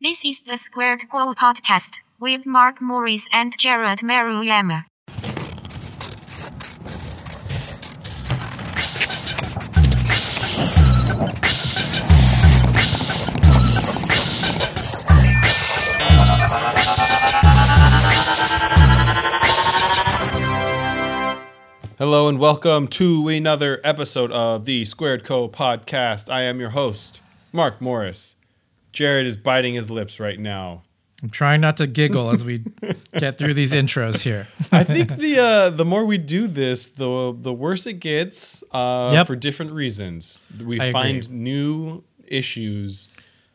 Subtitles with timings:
[0.00, 4.86] This is the Squared Co podcast with Mark Morris and Jared Maruyama.
[21.98, 26.28] Hello and welcome to another episode of the Squared Co podcast.
[26.30, 27.22] I am your host,
[27.52, 28.36] Mark Morris.
[28.94, 30.82] Jared is biting his lips right now.
[31.22, 32.58] I'm trying not to giggle as we
[33.18, 34.46] get through these intros here.
[34.72, 39.10] I think the uh, the more we do this, the the worse it gets uh,
[39.14, 39.26] Yep.
[39.26, 40.44] for different reasons.
[40.62, 41.36] We I find agree.
[41.36, 43.08] new issues.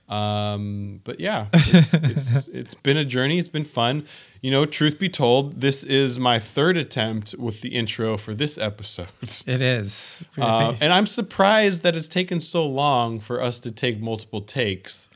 [0.07, 3.37] Um, but yeah, it's, it's it's been a journey.
[3.37, 4.05] It's been fun.
[4.41, 8.57] You know, truth be told, this is my third attempt with the intro for this
[8.57, 9.09] episode.
[9.45, 10.23] It is.
[10.37, 15.09] Uh, and I'm surprised that it's taken so long for us to take multiple takes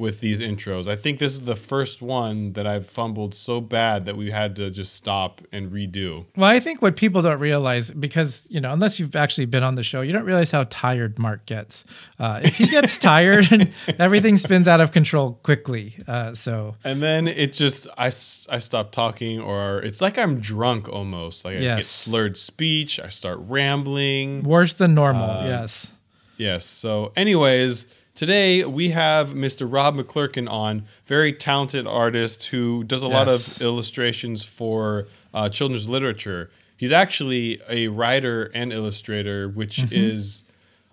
[0.00, 0.88] with these intros.
[0.88, 4.56] I think this is the first one that I've fumbled so bad that we had
[4.56, 6.24] to just stop and redo.
[6.36, 9.74] well, I think what people don't realize, because, you know, unless you've actually been on
[9.74, 11.84] the show, you don't realize how tired Mark gets.
[12.18, 13.46] Uh, if he gets tired,
[13.98, 15.96] everything spins out of control quickly.
[16.08, 20.88] Uh, so, And then it just, I, I stop talking, or it's like I'm drunk
[20.88, 21.44] almost.
[21.44, 21.86] Like I get Yes.
[21.88, 24.42] slurred speech, I start rambling.
[24.44, 25.30] worse than normal.
[25.30, 25.92] Uh, yes.
[26.38, 26.64] Yes.
[26.64, 29.66] So, anyways, today we have Mr.
[29.72, 35.88] Rob McClurkan on, very talented artist who does a lot of illustrations for uh, children's
[35.88, 36.50] literature.
[36.76, 39.94] He's actually a writer and illustrator, which Mm-hmm.
[39.94, 40.44] is,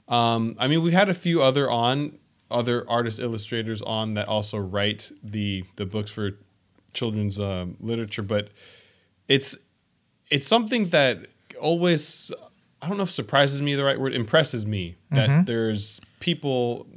[0.07, 2.17] um, I mean, we've had a few other on
[2.49, 6.31] other artist illustrators on that also write the the books for
[6.93, 8.51] children's um literature, but
[9.27, 9.57] it's
[10.31, 11.27] it's something that
[11.59, 12.31] always
[12.81, 15.43] I don't know if surprises me the right word impresses me that Mm-hmm.
[15.43, 16.87] there's people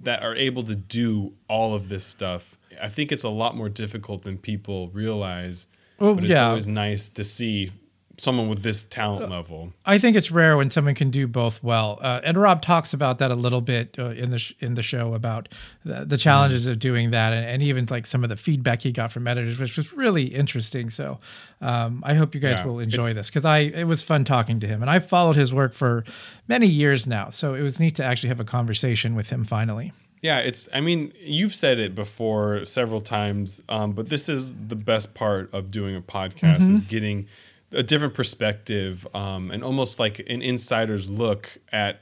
[0.00, 2.58] that are able to do all of this stuff.
[2.80, 5.66] I think it's a lot more difficult than people realize.
[5.98, 6.48] Well, but it's yeah.
[6.48, 7.70] always nice to see
[8.20, 9.72] someone with this talent level.
[9.86, 11.98] I think it's rare when someone can do both well.
[12.02, 14.82] Uh, and Rob talks about that a little bit uh, in the sh- in the
[14.82, 15.48] show about
[15.84, 18.92] the, the challenges of doing that, and, and even like some of the feedback he
[18.92, 20.90] got from editors, which was really interesting.
[20.90, 21.18] So
[21.60, 24.60] um, I hope you guys Yeah, will enjoy this because I it was fun talking
[24.60, 26.04] to him, and I've followed his work for
[26.46, 27.30] many years now.
[27.30, 29.92] So it was neat to actually have a conversation with him finally.
[30.22, 30.68] Yeah, it's.
[30.74, 35.48] I mean, you've said it before several times, um, but this is the best part
[35.54, 36.72] of doing a podcast Mm-hmm.
[36.72, 37.26] is getting
[37.72, 42.00] a different perspective um, and almost like an insider's look at,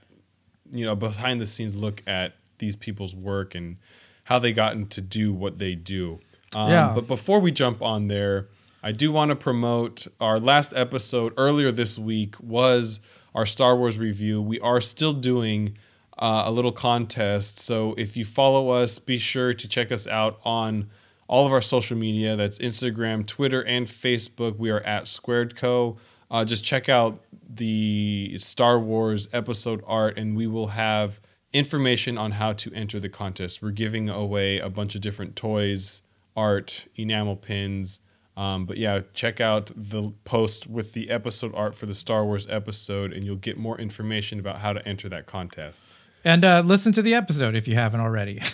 [0.70, 3.76] you know, behind the scenes look at these people's work and
[4.24, 6.20] how they gotten to do what they do.
[6.56, 6.92] Um, Yeah.
[6.94, 8.48] But before we jump on there,
[8.82, 13.00] I do want to promote our last episode earlier this week was
[13.34, 14.40] our Star Wars review.
[14.40, 15.76] We are still doing
[16.18, 17.58] uh, a little contest.
[17.58, 20.90] So if you follow us, be sure to check us out on
[21.28, 22.34] all of our social media.
[22.34, 24.56] That's Instagram, Twitter, and Facebook.
[24.56, 25.98] We are at Squared Co.
[26.30, 31.20] Uh, just check out the Star Wars episode art, and we will have
[31.52, 33.62] information on how to enter the contest.
[33.62, 36.02] We're giving away a bunch of different toys,
[36.36, 38.00] art, enamel pins.
[38.36, 42.46] Um, but yeah, check out the post with the episode art for the Star Wars
[42.48, 45.84] episode, and you'll get more information about how to enter that contest.
[46.24, 48.40] And uh, listen to the episode if you haven't already.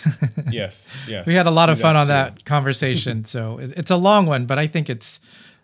[0.51, 1.25] Yes, yes.
[1.25, 3.25] we had a lot of fun on that conversation.
[3.35, 5.19] so it, it's a long one, but I think it's.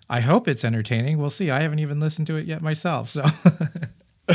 [0.10, 1.18] I hope it's entertaining.
[1.20, 1.50] We'll see.
[1.52, 3.08] I haven't even listened to it yet myself.
[3.10, 3.24] So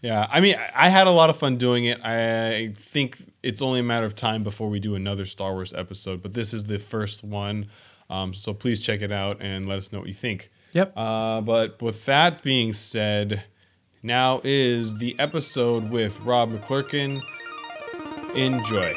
[0.00, 2.00] Yeah, I mean, I- I had a lot of fun doing it.
[2.04, 6.22] I think it's only a matter of time before we do another Star Wars episode,
[6.22, 7.66] but this is the first one.
[8.08, 10.50] Um, so please check it out and let us know what you think.
[10.72, 10.92] Yep.
[10.96, 13.42] Uh, but with that being said,
[14.02, 17.20] now is the episode with Rob McClurkan.
[18.34, 18.94] Enjoy.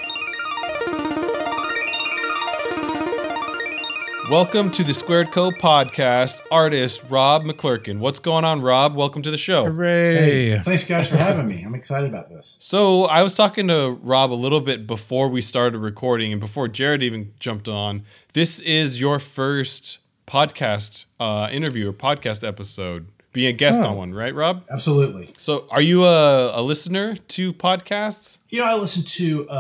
[4.30, 6.40] Welcome to the Squared Co podcast.
[6.50, 8.00] Artist Rob McClurkan.
[8.00, 8.96] What's going on, Rob?
[8.96, 9.66] Welcome to the show.
[9.66, 10.62] hooray!
[10.64, 11.64] Thanks, guys, for having me.
[11.64, 12.56] I'm excited about this.
[12.60, 16.68] So I was talking to Rob a little bit before we started recording and before
[16.70, 18.04] Jared even jumped on.
[18.34, 23.90] This is your first podcast uh, interview or podcast episode, being a guest Oh.
[23.90, 24.64] on one, right, Rob?
[24.72, 25.30] Absolutely.
[25.38, 28.40] So are you a, a listener to podcasts?
[28.50, 29.54] You know, I listen to uh,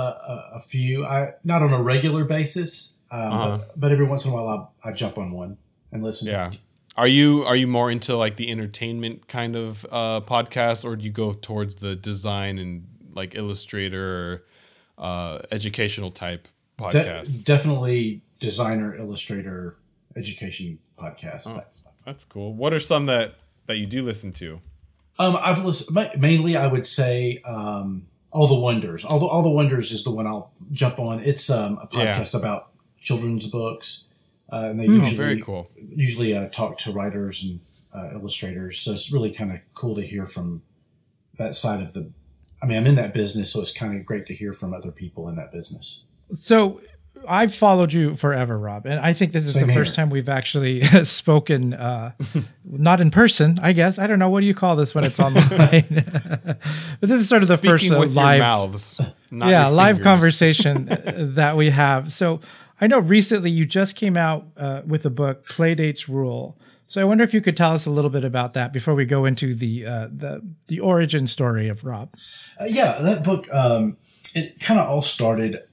[0.53, 3.57] a, a few, I not on a regular basis, um, Uh-huh.
[3.57, 5.57] but, but every once in a while I, I jump on one
[5.91, 6.27] and listen.
[6.27, 6.51] Yeah.
[6.97, 11.05] Are you are you more into like the entertainment kind of uh, podcast, or do
[11.05, 14.43] you go towards the design and like illustrator
[14.99, 16.47] or uh, educational type
[16.91, 19.77] De- definitely designer, illustrator,
[20.15, 21.47] education podcast.
[21.47, 21.63] Oh.
[22.05, 22.53] That's cool.
[22.55, 23.35] What are some that
[23.67, 24.59] that you do listen to?
[25.19, 26.55] Um, I've listened mainly.
[26.55, 29.05] I would say um, All the Wonders.
[29.05, 31.19] All the All the Wonders is the one I'll jump on.
[31.21, 32.15] It's um, a Yeah.
[32.17, 32.69] podcast about
[32.99, 34.07] children's books,
[34.51, 35.69] uh, and they Oh, usually very cool.
[35.95, 37.59] usually uh, talk to writers and
[37.93, 38.79] uh, illustrators.
[38.79, 40.61] So it's really kind of cool to hear from
[41.37, 42.11] that side of the.
[42.63, 44.91] I mean, I'm in that business, so it's kind of great to hear from other
[44.91, 46.05] people in that business.
[46.33, 46.79] So
[47.27, 50.29] I've followed you forever, Rob, and I think this is Same the first time we've
[50.29, 52.13] actually spoken, uh,
[52.65, 53.99] not in person, I guess.
[53.99, 57.41] I don't know what do you call this when it's online, but this is sort
[57.41, 61.13] of the Speaking first uh, with live, your mouths, not yeah, your live conversation uh,
[61.35, 62.11] that we have.
[62.11, 62.39] So
[62.79, 66.57] I know recently you just came out uh, with a book, Playdates Rule.
[66.87, 69.05] So I wonder if you could tell us a little bit about that before we
[69.05, 72.13] go into the uh, the the origin story of Rob.
[72.59, 73.47] Uh, yeah, that book.
[73.53, 73.97] Um,
[74.33, 75.63] it kind of all started.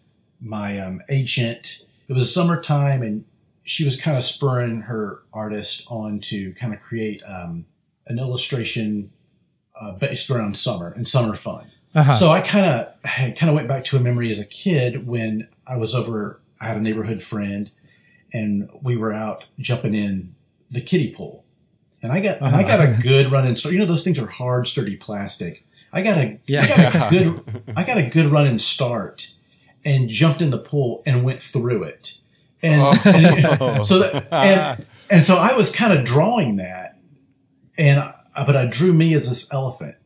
[0.41, 1.85] My um, agent.
[2.09, 3.25] It was summertime, and
[3.65, 7.67] she was kind of spurring her artist on to kind of create um,
[8.07, 9.11] an illustration
[9.81, 11.71] uh, based around summer and summer fun.
[11.95, 12.15] Uh-huh.
[12.15, 15.49] So I kind of kind of went back to a memory as a kid when
[15.67, 16.41] I was over.
[16.61, 17.71] I had a neighborhood friend,
[18.33, 20.35] and we were out jumping in
[20.71, 21.45] the kiddie pool,
[22.03, 23.57] and I got and I got a good run in.
[23.57, 25.65] So you know those things are hard, sturdy plastic.
[25.93, 26.63] I got a Yeah.
[26.63, 29.33] I got a good I got a good run and start,
[29.89, 32.21] and jumped in the pool and went through it,
[32.63, 36.99] and, and so that and and so I was kind of drawing that,
[37.79, 38.15] and I,
[38.45, 39.97] but I drew me as this elephant,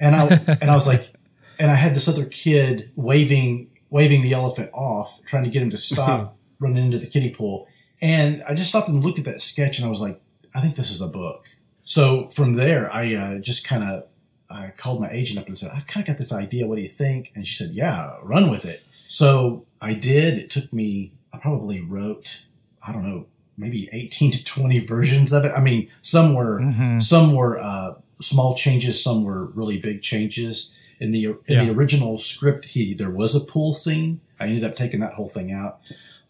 [0.00, 0.26] and I
[0.60, 1.12] and I was like,
[1.60, 5.70] and I had this other kid waving waving the elephant off, trying to get him
[5.70, 7.68] to stop running into the kiddie pool,
[8.02, 10.20] and I just stopped and looked at that sketch, and I was like,
[10.54, 11.46] I think this is a book.
[11.84, 14.06] So from there, I uh, just kind of
[14.50, 16.66] I called my agent up and said, I've kind of got this idea.
[16.66, 17.32] What do you think?
[17.34, 18.83] And she said, Yeah, run with it.
[19.14, 20.38] So I did.
[20.38, 21.12] It took me.
[21.32, 22.46] I probably wrote.
[22.86, 23.26] I don't know,
[23.56, 25.52] maybe eighteen to twenty versions of it.
[25.56, 26.98] I mean, some were Mm-hmm.
[27.00, 30.74] some were uh, small changes, some were really big changes.
[31.00, 31.64] In the in Yeah.
[31.64, 34.20] the original script, he there was a pool scene.
[34.40, 35.78] I ended up taking that whole thing out.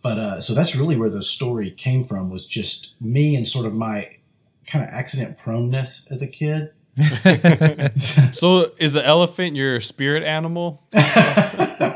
[0.03, 2.29] But uh, so that's really where the story came from.
[2.31, 4.17] Was just me and sort of my
[4.67, 6.71] kind of accident proneness as a kid.
[8.33, 10.83] So is the elephant your spirit animal?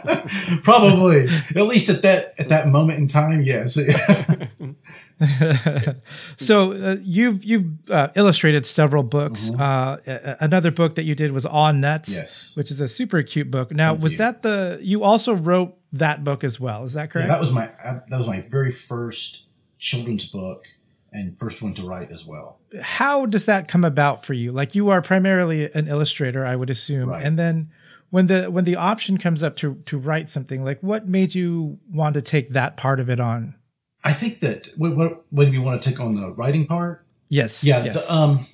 [0.63, 1.27] Probably,
[1.57, 3.79] at least at that at that moment in time, yes.
[6.37, 9.51] So uh, you've you've uh, illustrated several books.
[9.51, 12.57] Uh, a- a- another book that you did was Aw Nuts, Yes.
[12.57, 13.73] which is a super cute book.
[13.73, 14.19] Now, Thank was you.
[14.19, 16.85] that the you also wrote that book as well?
[16.85, 17.29] Is that Yeah, correct?
[17.29, 19.45] that was my uh, that was my very first
[19.79, 20.67] children's book
[21.13, 22.59] and first one to write as well.
[22.81, 24.53] How does that come about for you?
[24.53, 27.25] Like you are primarily an illustrator, I would assume, Right.
[27.25, 27.71] and then
[28.11, 31.79] when the when the option comes up to to write something, like what made you
[31.93, 33.55] want to take that part of it on?
[34.05, 37.63] I think that when, when when we want to take on the writing part, Yes.
[37.65, 37.95] yeah, Yes.
[38.07, 38.47] the, um,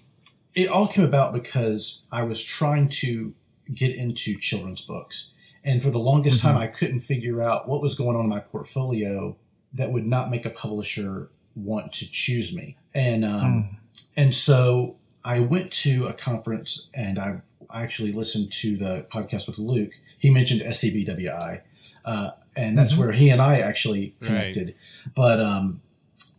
[0.54, 3.34] it all came about because I was trying to
[3.72, 6.48] get into children's books, and for the longest Mm-hmm.
[6.54, 9.36] time, I couldn't figure out what was going on in my portfolio
[9.72, 13.76] that would not make a publisher want to choose me, and um, Hmm.
[14.16, 17.40] and so I went to a conference and I
[17.74, 19.92] I actually listened to the podcast with Luke.
[20.16, 21.60] He mentioned SCBWI,
[22.04, 24.74] uh, and that's where he and I actually connected.
[25.14, 25.80] But um,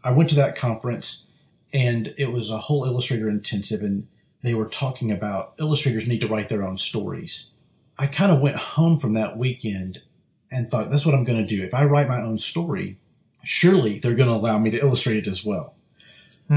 [0.03, 1.27] I went to that conference
[1.73, 4.07] and it was a whole illustrator intensive, and
[4.41, 7.51] they were talking about illustrators need to write their own stories.
[7.99, 10.01] I kind of went home from that weekend
[10.49, 11.63] and thought, that's what I'm going to do.
[11.63, 12.97] If I write my own story,
[13.43, 15.75] surely they're going to allow me to illustrate it as well.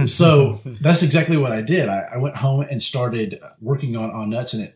[0.04, 1.88] so that's exactly what I did.
[1.88, 4.74] I, I went home and started working on Aw Nuts, and at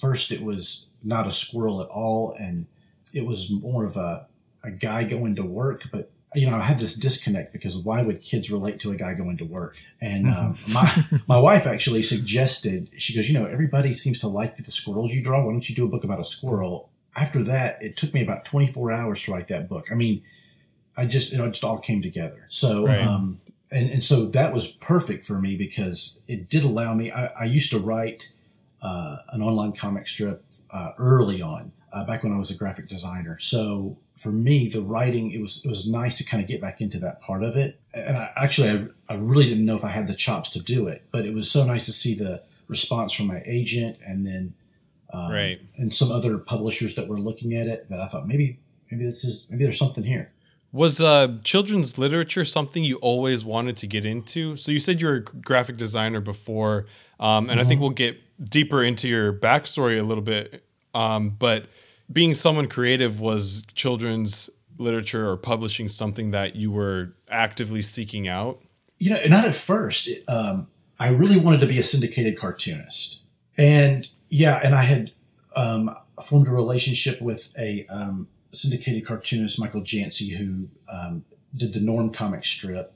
[0.00, 2.66] first it was not a squirrel at all, and
[3.12, 4.26] it was more of a
[4.62, 5.84] a guy going to work.
[5.92, 9.14] But you know, I had this disconnect because why would kids relate to a guy
[9.14, 9.76] going to work?
[10.00, 14.56] And um, my my wife actually suggested she goes, you know, everybody seems to like
[14.56, 15.44] the squirrels you draw.
[15.44, 16.88] Why don't you do a book about a squirrel?
[17.16, 19.90] After that, it took me about 24 hours to write that book.
[19.90, 20.22] I mean,
[20.96, 22.46] I just, you know, it just all came together.
[22.48, 23.00] So, Right.
[23.04, 23.40] um,
[23.72, 27.44] and, and so that was perfect for me because it did allow me, I, I
[27.46, 28.32] used to write
[28.82, 32.88] uh, an online comic strip uh, early on, uh, back when I was a graphic
[32.88, 33.38] designer.
[33.38, 36.80] So for me, the writing, it was, it was nice to kind of get back
[36.80, 37.80] into that part of it.
[37.92, 38.70] And I actually,
[39.08, 41.34] I, I really didn't know if I had the chops to do it, but it
[41.34, 44.54] was so nice to see the response from my agent and then,
[45.12, 45.60] um, Right.
[45.76, 48.60] and some other publishers that were looking at it that I thought maybe,
[48.90, 50.30] maybe this is, maybe there's something here.
[50.72, 54.54] Was uh, children's literature something you always wanted to get into?
[54.54, 56.86] So you said you were a graphic designer before,
[57.18, 60.64] um, and I think we'll get deeper into your backstory a little bit.
[60.94, 61.66] Um, but
[62.12, 68.60] being someone creative was children's literature or publishing something that you were actively seeking out.
[68.98, 70.08] you know, not at first.
[70.08, 70.68] It, um,
[70.98, 73.20] I really wanted to be a syndicated cartoonist,
[73.56, 75.12] and yeah, and I had
[75.56, 81.24] um, formed a relationship with a um, syndicated cartoonist, Michael Jantze, who um,
[81.56, 82.92] did the Norm comic strip,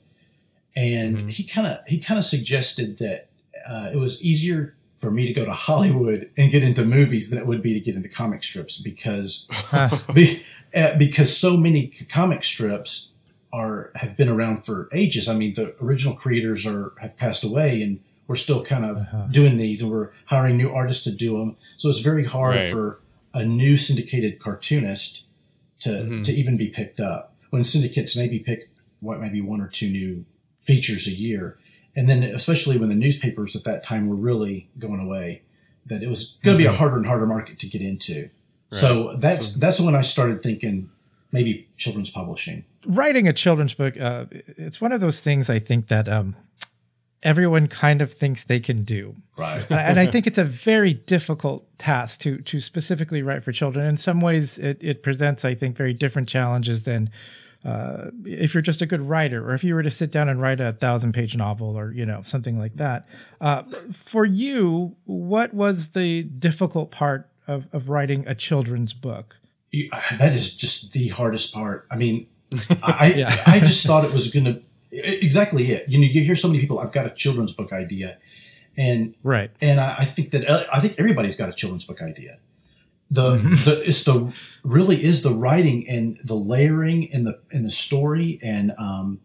[0.75, 1.27] and mm-hmm.
[1.29, 3.29] he kind of he kind of suggested that
[3.67, 7.39] uh, it was easier for me to go to Hollywood and get into movies than
[7.39, 9.49] it would be to get into comic strips because
[10.13, 10.43] be,
[10.75, 13.13] uh, because so many comic strips
[13.53, 15.29] are have been around for ages.
[15.29, 19.27] I mean, the original creators are have passed away, and we're still kind of uh-huh.
[19.31, 21.55] doing these, and we're hiring new artists to do them.
[21.77, 22.71] So it's very hard right.
[22.71, 22.99] for
[23.33, 25.25] a new syndicated cartoonist
[25.81, 26.21] to mm-hmm.
[26.23, 27.33] to even be picked up.
[27.49, 30.25] When syndicates maybe pick what maybe one or two new
[30.59, 31.57] features a year,
[31.95, 35.43] and then especially when the newspapers at that time were really going away,
[35.85, 36.77] that it was going to be a mm-hmm.
[36.77, 38.23] harder and harder market to get into.
[38.23, 38.29] Right.
[38.71, 40.89] So that's so, that's when I started thinking
[41.31, 42.65] maybe children's publishing.
[42.87, 46.35] Writing a children's book, uh, it's one of those things I think that um,
[47.23, 49.15] everyone kind of thinks they can do.
[49.37, 49.65] Right.
[49.71, 53.85] and I think it's a very difficult task to to specifically write for children.
[53.85, 57.09] In some ways, it, it presents, I think, very different challenges than
[57.65, 60.39] uh, if you're just a good writer, or if you were to sit down and
[60.39, 63.07] write a thousand page novel, or you know something like that.
[63.41, 69.37] Uh, for you, what was the difficult part of, of writing a children's book?
[69.71, 71.87] You, that is just the hardest part.
[71.89, 72.27] I mean,
[72.83, 73.35] I yeah.
[73.47, 75.89] I just thought it was going to exactly it.
[75.89, 76.79] You know, you hear so many people.
[76.79, 78.19] I've got a children's book idea,
[78.77, 82.03] and right, and I, I think that uh, I think everybody's got a children's book
[82.03, 82.37] idea
[83.09, 83.55] the, mm-hmm.
[83.65, 84.33] the it's the
[84.63, 89.19] really is the writing and the layering in the in the story and um,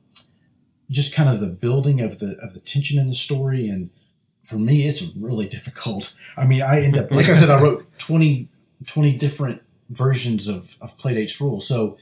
[0.90, 3.68] just kind of the building of the of the tension in the story.
[3.68, 3.90] And
[4.42, 6.16] for me it's really difficult.
[6.36, 8.48] I mean i end up like i said i wrote 20
[8.86, 11.98] 20 different versions of of playdate's rules so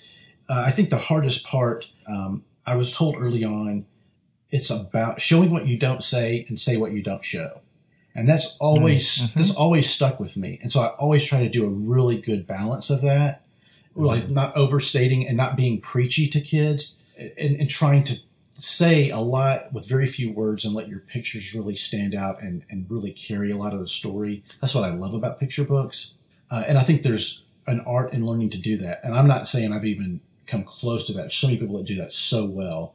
[0.48, 3.86] uh, i think the hardest part um, i was told early on
[4.50, 7.60] it's about showing what you don't say and say what you don't show
[8.18, 9.38] and that's always mm-hmm.
[9.38, 10.58] that's always stuck with me.
[10.60, 13.44] And so i always try to do a really good balance of that.
[13.94, 14.34] Like mm-hmm.
[14.34, 18.20] not overstating and not being preachy to kids and, and, trying to
[18.54, 22.64] say a lot with very few words and let your pictures really stand out and,
[22.70, 24.42] and really carry a lot of the story.
[24.60, 26.16] That's what i love about picture books.
[26.50, 29.00] Uh, and i think there's an art in learning to do that.
[29.04, 31.22] And i'm not saying i've even come close to that.
[31.22, 32.94] There's so many people that do that so well.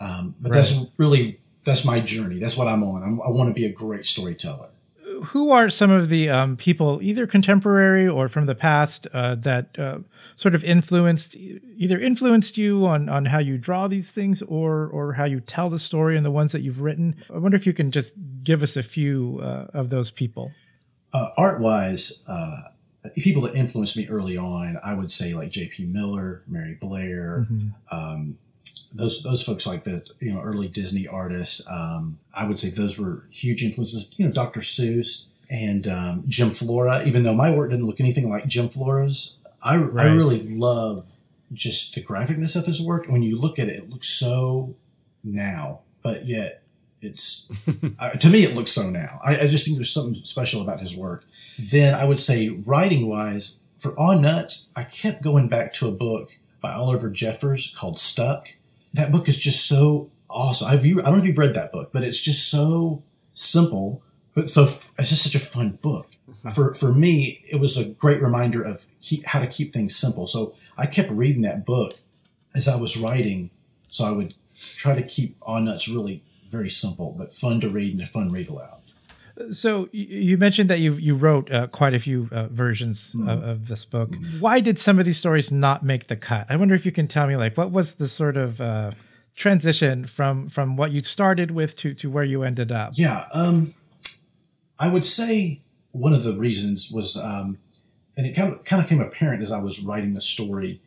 [0.00, 0.56] Um, but right.
[0.56, 2.38] that's really that's my journey.
[2.38, 3.02] That's what I'm on.
[3.02, 4.68] I'm, i want to be a great storyteller.
[5.26, 9.78] Who are some of the um, people, either contemporary or from the past, uh, that
[9.78, 9.98] uh,
[10.34, 15.12] sort of influenced, either influenced you on on how you draw these things, or or
[15.12, 17.14] how you tell the story, and the ones that you've written?
[17.32, 20.50] I wonder if you can just give us a few uh, of those people.
[21.12, 22.62] Uh, art wise, uh,
[23.16, 25.86] people that influenced me early on, I would say like J.P.
[25.86, 27.46] Miller, Mary Blair.
[27.48, 27.96] Mm-hmm.
[27.96, 28.38] Um,
[28.94, 32.98] those those folks like the you know early Disney artists, um, I would say those
[32.98, 34.14] were huge influences.
[34.16, 34.60] You know, Dr.
[34.60, 37.02] Seuss and um, Jim Flora.
[37.04, 40.06] Even though my work didn't look anything like Jim Flora's, I, right.
[40.06, 41.18] I really love
[41.52, 43.06] just the graphicness of his work.
[43.06, 44.74] When you look at it, it looks so
[45.22, 46.62] now, but yet
[47.00, 47.48] it's
[47.98, 49.20] uh, to me it looks so now.
[49.24, 51.24] I, I just think there's something special about his work.
[51.58, 55.92] Then I would say writing wise for Aw Nuts, I kept going back to a
[55.92, 58.54] book by Oliver Jeffers called Stuck
[58.94, 60.68] that book is just so awesome.
[60.68, 63.02] I've, I don't know if you've read that book, but it's just so
[63.34, 64.02] simple,
[64.34, 64.64] but so
[64.98, 66.10] it's just such a fun book.
[66.30, 66.48] Mm-hmm.
[66.50, 70.26] For for me, it was a great reminder of keep, how to keep things simple.
[70.26, 71.94] So I kept reading that book
[72.54, 73.50] as I was writing.
[73.88, 74.34] So I would
[74.76, 78.30] try to keep Aw Nuts really very simple, but fun to read and a fun
[78.30, 78.81] read aloud.
[79.50, 83.30] So you mentioned that you you wrote uh, quite a few uh, versions mm.
[83.30, 84.10] of, of, this book.
[84.10, 84.40] Mm.
[84.40, 86.46] Why did some of these stories not make the cut?
[86.50, 88.90] I wonder if you can tell me like what was the sort of uh,
[89.34, 92.92] transition from from what you started with to to where you ended up?
[92.96, 93.74] Yeah, um,
[94.78, 95.60] I would say
[95.92, 97.58] one of the reasons was, um,
[98.16, 100.80] and it kind of kind of came apparent as I was writing the story.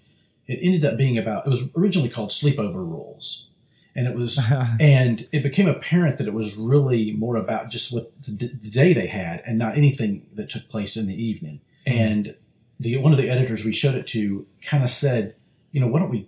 [0.47, 1.47] It ended up being about.
[1.47, 3.49] It was originally called Sleepover Rules
[3.95, 4.39] and it was
[4.79, 8.93] and it became apparent that it was really more about just what the, the, day
[8.93, 11.61] they had and not anything that took place in the evening.
[11.87, 11.99] Mm-hmm.
[11.99, 12.35] and
[12.79, 15.35] the one of the editors we showed it to kind of said
[15.71, 16.27] you know why don't we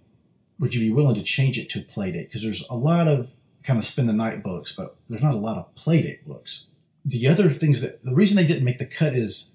[0.59, 3.33] would you be willing to change it to play date because there's a lot of
[3.63, 6.67] kind of spend the night books but there's not a lot of play date books.
[7.03, 9.53] The other things that the reason they didn't make the cut is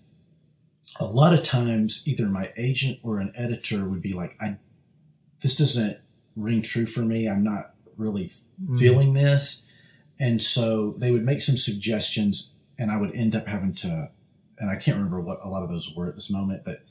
[0.99, 4.57] a lot of times either my agent or an editor would be like i
[5.43, 5.99] this doesn't
[6.37, 7.29] ring true for me.
[7.29, 7.72] I'm not
[8.03, 8.79] really mm.
[8.79, 9.67] feeling this.
[10.21, 14.11] And so they would make some suggestions, and I would end up having to,
[14.59, 16.85] and I can't remember what a lot of those were at this moment, but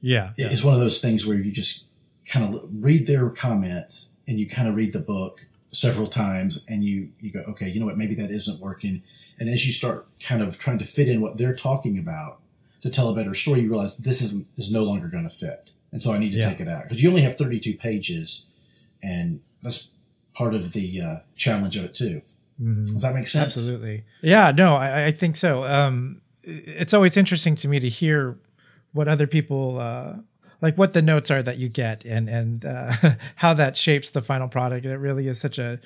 [0.00, 0.48] yeah, yeah.
[0.50, 1.88] it's one of those things where you just
[2.26, 6.84] kind of read their comments and you kind of read the book several times and
[6.84, 9.02] you you go okay you know what maybe that isn't working
[9.38, 12.38] and as you start kind of trying to fit in what they're talking about
[12.84, 15.72] to tell a better story, you realize this isn't is no longer going to fit,
[15.90, 16.50] and so I need to Yeah.
[16.50, 18.50] take it out because you only have 32 pages,
[19.02, 19.93] and that's
[20.34, 22.22] part of the uh, challenge of it too.
[22.58, 23.48] Does that make sense?
[23.48, 24.04] Absolutely.
[24.22, 25.64] Yeah, no, I, I think so.
[25.64, 28.38] Um, it's always interesting to me to hear
[28.92, 30.14] what other people uh,
[30.64, 32.92] like, what the notes are that you get, and and uh,
[33.36, 34.86] how that shapes the final product.
[34.86, 35.78] It really is such a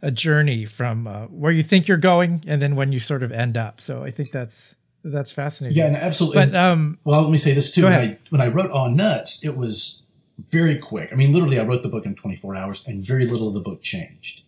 [0.00, 3.30] a journey from uh, where you think you're going, and then when you sort of
[3.30, 3.80] end up.
[3.80, 5.76] So I think that's that's fascinating.
[5.76, 6.46] Yeah, and absolutely.
[6.46, 7.84] But um, Well, let me say this too.
[7.84, 7.92] When.
[7.92, 10.02] I, when I wrote Aw Nuts, it was
[10.50, 11.12] very quick.
[11.12, 13.60] I mean, literally, I wrote the book in 24 hours, and very little of the
[13.60, 14.42] book changed.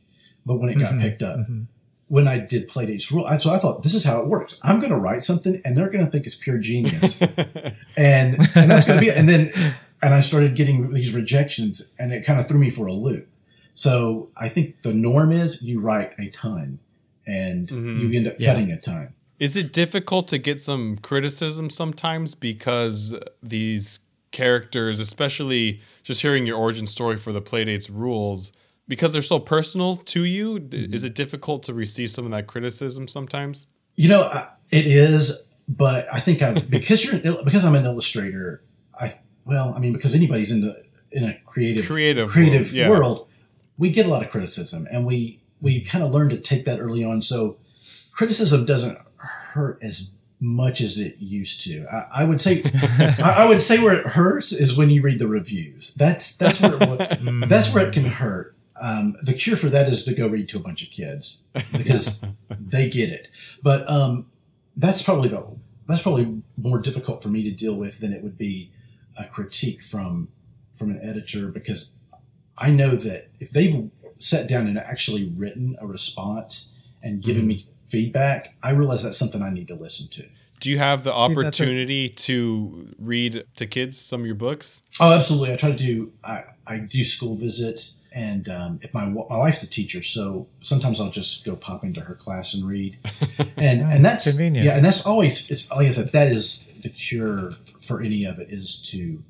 [0.46, 1.00] But when it got mm-hmm.
[1.00, 1.62] picked up, mm-hmm.
[2.08, 4.60] when I did Playdate's Rule, I, so I thought this is how it works.
[4.62, 7.22] I'm going to write something, and they're going to think it's pure genius,
[7.96, 9.16] and and that's going to be it.
[9.16, 9.52] And then
[10.04, 13.26] and I started getting these rejections, and it kind of threw me for a loop.
[13.72, 16.78] So I think the norm is you write a ton,
[17.26, 17.98] and mm-hmm.
[17.98, 19.14] you end up cutting a ton.
[19.40, 23.98] Is it difficult to get some criticism sometimes because these
[24.34, 28.52] characters, especially just hearing your origin story for the Playdates rules,
[28.86, 30.92] because they're so personal to you, d- mm-hmm.
[30.92, 33.68] is it difficult to receive some of that criticism sometimes?
[33.94, 38.62] You know, I- it is, but I think I've because you're because I'm an illustrator.
[39.00, 39.14] I
[39.46, 42.88] well, I mean, because anybody's in the in a creative Creative creative world, yeah.
[42.90, 43.28] world,
[43.78, 45.86] we get a lot of criticism, and we we mm-hmm.
[45.86, 47.22] kind of learn to take that early on.
[47.22, 47.56] So
[48.12, 50.14] criticism doesn't hurt as
[50.44, 51.86] much as it used to.
[51.90, 52.62] I, I would say
[52.98, 55.94] I, I would say where it hurts is when you read the reviews.
[55.94, 58.54] That's that's where it, that's where it can hurt.
[58.80, 62.24] Um, the cure for that is to go read to a bunch of kids because
[62.50, 63.28] they get it.
[63.62, 64.30] But um,
[64.76, 65.46] that's probably the
[65.88, 68.70] that's probably more difficult for me to deal with than it would be
[69.16, 70.28] a critique from
[70.72, 71.96] from an editor because
[72.58, 77.64] I know that if they've sat down and actually written a response and given me
[77.88, 80.28] feedback, I realize that's something I need to listen to.
[80.64, 84.83] Do you have the that's a- opportunity to read to kids some of your books?
[84.98, 85.53] Oh, absolutely.
[85.53, 86.14] I try to do.
[86.24, 91.03] I, I do school visits, and um, if my my wife's a teacher, so sometimes
[91.03, 92.96] I'll just go pop into her class and read,
[93.59, 94.64] and and that's convenient.
[94.64, 97.50] yeah, and that's always it's like I said, that is the cure
[97.83, 99.22] for any of it is to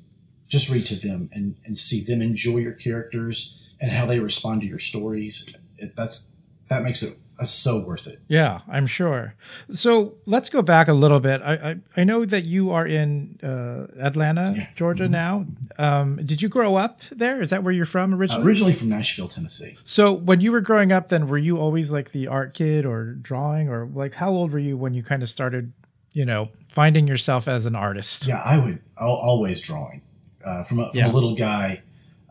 [0.47, 4.61] just read to them and and see them enjoy your characters and how they respond
[4.61, 5.53] to your stories.
[5.77, 6.31] It, that's
[6.69, 8.19] that makes it that's so worth it.
[8.27, 9.35] Yeah, I'm sure.
[9.71, 11.41] So let's go back a little bit.
[11.43, 14.67] I I, I know that you are in uh, Atlanta, Yeah.
[14.75, 15.45] Georgia now.
[15.77, 17.41] Um, did you grow up there?
[17.41, 18.45] Is that where you're from Uh, originally?
[18.47, 19.75] originally from Nashville, Tennessee.
[19.83, 23.13] so when you were growing up, then were you always like the art kid or
[23.13, 25.73] drawing, or like how old were you when you kind of started,
[26.13, 28.25] you know, finding yourself as an artist?
[28.27, 30.01] Yeah, I would always drawing.
[30.45, 31.11] Uh, from a, from Yeah.
[31.11, 31.81] a little guy,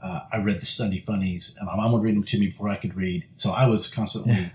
[0.03, 2.69] uh, I read the Sunday Funnies, and my mom would read them to me before
[2.69, 3.27] I could read.
[3.37, 4.53] So I was constantly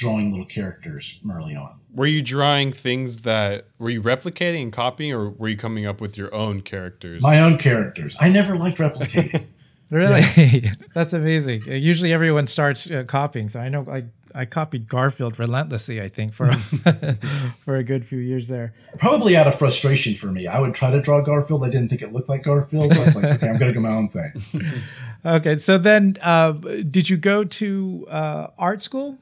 [0.00, 1.78] drawing little characters from early on.
[1.94, 6.00] Were you drawing things that were you replicating and copying, or were you coming up
[6.00, 7.22] with your own characters?
[7.22, 8.16] My own characters.
[8.20, 9.46] I never liked replicating.
[9.92, 11.64] Really, that's amazing.
[11.66, 13.48] Uh, Usually everyone starts uh, copying.
[13.48, 16.00] So I know I I copied Garfield relentlessly.
[16.00, 16.52] I think for
[17.64, 18.72] for a good few years there.
[18.98, 20.46] Probably out of frustration for me.
[20.46, 21.64] I would try to draw Garfield.
[21.64, 22.94] I didn't think it looked like Garfield.
[22.94, 24.30] So I was like, okay, I'm going to do my own thing.
[25.24, 29.18] Okay, so then uh, did you go to uh, art school?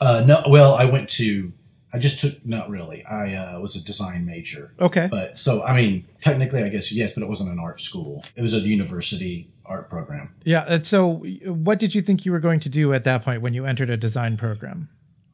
[0.00, 1.52] Uh, no, well, I went to,
[1.92, 3.04] I just took, not really.
[3.04, 4.74] I uh, was a design major.
[4.80, 5.08] Okay.
[5.10, 8.24] But so, I mean, technically, I guess yes, but it wasn't an art school.
[8.36, 10.34] It was a university art program.
[10.44, 10.64] Yeah.
[10.66, 13.54] And so, what did you think you were going to do at that point when
[13.54, 14.88] you entered a design program?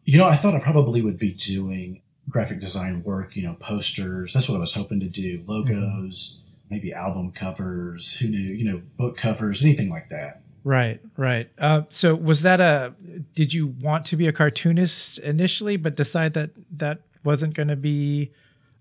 [0.05, 4.33] You know, I thought I probably would be doing graphic design work, you know, posters.
[4.33, 5.43] That's what I was hoping to do.
[5.47, 10.43] Logos, maybe album covers, who knew, you know, book covers, anything like that.
[10.63, 11.01] Right.
[11.17, 11.51] Right.
[11.59, 12.95] Uh, so, was that a?
[13.35, 17.77] Did you want to be a cartoonist initially, but decide that that wasn't going to
[17.77, 18.33] be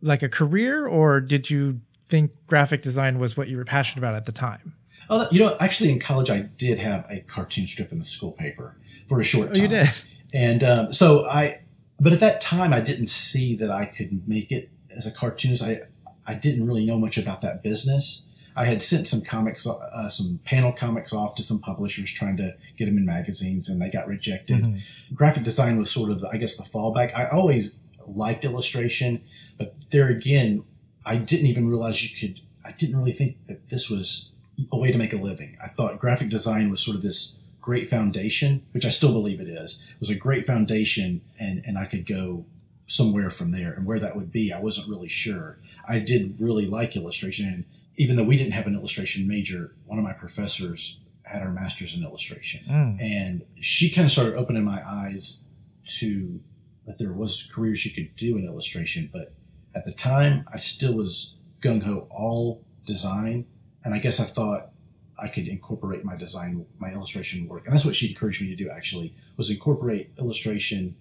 [0.02, 4.16] like a career, or did you think graphic design was what you were passionate about
[4.16, 4.74] at the time?
[5.10, 8.32] Oh, you know, actually in college, I did have a cartoon strip in the school
[8.32, 8.76] paper
[9.08, 9.58] for a short time.
[9.58, 9.90] Oh, you did.
[10.34, 11.62] And um, so I,
[12.00, 15.64] but at that time, I didn't see that I could make it as a cartoonist.
[15.64, 15.82] I,
[16.28, 18.28] I didn't really know much about that business.
[18.56, 22.56] I had sent some comics, uh, some panel comics off to some publishers trying to
[22.78, 24.84] get them in magazines, and they got rejected.
[25.14, 27.16] Graphic design was sort of, I guess, the fallback.
[27.16, 29.22] I always liked illustration,
[29.58, 30.64] but there again,
[31.06, 32.42] I didn't even realize you could.
[32.66, 34.32] I didn't really think that this was
[34.72, 35.58] a way to make a living.
[35.64, 39.48] I thought graphic design was sort of this great foundation, which I still believe it
[39.48, 39.88] is.
[39.90, 42.46] It was a great foundation, and and I could go
[42.88, 43.72] somewhere from there.
[43.72, 45.58] And where that would be, I wasn't really sure.
[45.88, 47.66] I did really like illustration, and
[48.00, 51.96] even though we didn't have an illustration major, one of my professors had her master's
[51.96, 52.96] in illustration, hmm.
[53.00, 55.48] and she kind of started opening my eyes
[55.86, 56.40] to
[56.86, 59.34] that there was a career she could do in illustration, but
[59.76, 63.46] at the time, I still was gung ho all design,
[63.84, 64.72] and I guess I thought
[65.22, 68.56] I could incorporate my design, my illustration work, and that's what she encouraged me to
[68.56, 68.70] do.
[68.70, 70.96] Actually, was incorporate illustration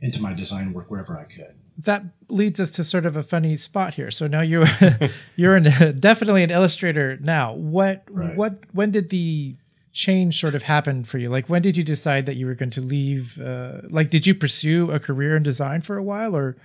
[0.00, 1.54] into my design work wherever I could.
[1.84, 4.10] That leads us to sort of a funny spot here.
[4.10, 4.66] So now you're
[5.36, 7.54] you're an, definitely an illustrator now.
[7.54, 8.36] What right.
[8.36, 9.56] what when did the
[9.92, 11.28] change sort of happen for you?
[11.28, 13.40] Like when did you decide that you were going to leave?
[13.40, 16.56] Uh, like did you pursue a career in design for a while, or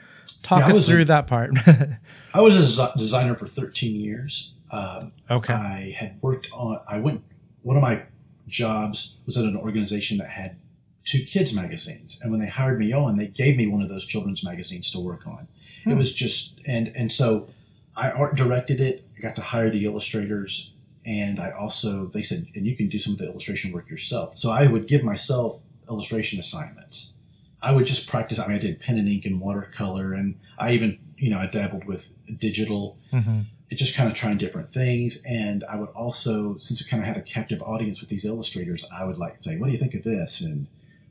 [0.43, 1.51] talk yeah, us through a, that part?
[2.34, 4.56] I was a designer for 13 years.
[4.71, 5.54] Um, okay.
[5.54, 6.80] I had worked on.
[6.88, 7.23] I went.
[7.62, 8.04] One of my
[8.47, 10.58] jobs was at an organization that had
[11.06, 14.06] two kids magazines, and when they hired me on, they gave me one of those
[14.06, 15.48] children's magazines to work on.
[15.84, 15.91] Hmm.
[15.91, 17.48] It was just and and so
[17.96, 19.08] I art directed it.
[19.18, 20.74] I got to hire the illustrators,
[21.06, 24.38] and I also they said, and you can do some of the illustration work yourself.
[24.38, 27.15] So I would give myself illustration assignments.
[27.62, 28.39] I would just practice.
[28.39, 31.46] I mean, I did pen and ink and watercolor, and I even you know I
[31.46, 32.98] dabbled with digital.
[33.13, 33.41] Mm-hmm
[33.74, 35.22] just kind of trying different things.
[35.26, 38.86] And I would also, since it kind of had a captive audience with these illustrators,
[38.98, 40.68] I would like to say, "What do you think of this?" and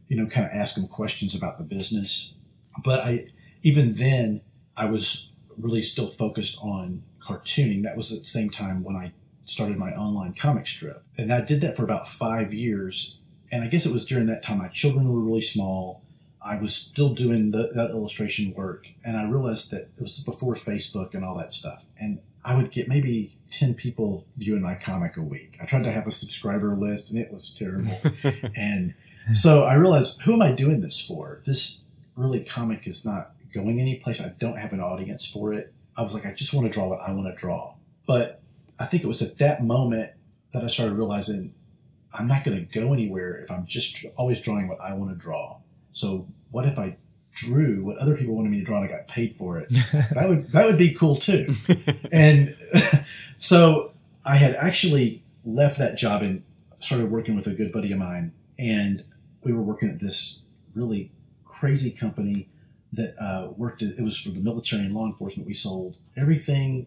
[0.08, 2.34] you know, kind of ask them questions about the business.
[2.82, 3.26] But I,
[3.62, 4.42] even then,
[4.76, 7.82] I was really still focused on cartooning.
[7.82, 9.12] That was at the same time when I
[9.44, 13.18] started my online comic strip, and I did that for about five years.
[13.52, 16.02] And I guess it was during that time my children were really small.
[16.44, 20.54] I was still doing the, that illustration work, and I realized that it was before
[20.54, 21.86] Facebook and all that stuff.
[21.98, 25.56] And I would get maybe 10 people viewing my comic a week.
[25.62, 27.98] I tried to have a subscriber list and it was terrible.
[28.56, 28.94] and
[29.32, 31.40] so I realized, who am I doing this for?
[31.46, 31.84] This
[32.16, 34.20] really comic is not going anyplace.
[34.20, 35.72] I don't have an audience for it.
[35.96, 37.74] I was like, I just want to draw what I want to draw.
[38.06, 38.40] But
[38.78, 40.12] I think it was at that moment
[40.52, 41.54] that I started realizing
[42.12, 45.16] I'm not going to go anywhere if I'm just always drawing what I want to
[45.16, 45.58] draw.
[45.92, 46.96] So what if I
[47.34, 49.68] drew what other people wanted me to draw and I got paid for it.
[49.92, 51.54] that would that would be cool too.
[52.12, 52.56] and
[53.38, 53.92] so
[54.24, 56.42] I had actually left that job and
[56.80, 59.02] started working with a good buddy of mine, and
[59.44, 60.42] we were working at this
[60.74, 61.10] really
[61.44, 62.48] crazy company
[62.92, 63.82] that uh, worked.
[63.82, 65.46] At, it was for the military and law enforcement.
[65.46, 66.86] We sold everything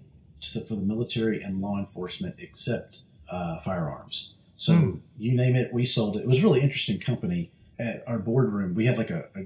[0.53, 4.35] the, for the military and law enforcement except uh, firearms.
[4.55, 4.99] So mm.
[5.17, 6.21] you name it, we sold it.
[6.21, 7.51] It was a really interesting company.
[7.79, 9.45] At our boardroom, we had like a, a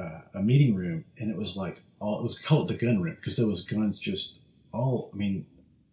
[0.00, 3.16] uh, a meeting room, and it was like all it was called the gun room
[3.16, 4.40] because there was guns just
[4.72, 5.46] all I mean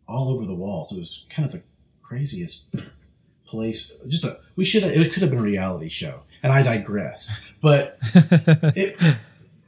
[0.08, 0.91] all over the walls.
[0.91, 1.63] It was kind of the
[2.01, 2.75] craziest
[3.45, 3.97] place.
[4.08, 7.38] Just a we should have, it could have been a reality show, and I digress.
[7.62, 7.97] But
[8.76, 8.97] it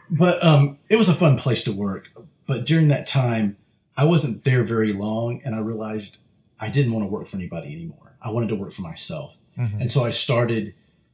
[0.10, 2.10] but um it was a fun place to work.
[2.48, 3.58] But during that time,
[3.96, 6.22] I wasn't there very long, and I realized
[6.60, 8.16] I didn't want to work for anybody anymore.
[8.22, 9.82] I wanted to work for myself, mm-hmm.
[9.82, 10.74] and so I started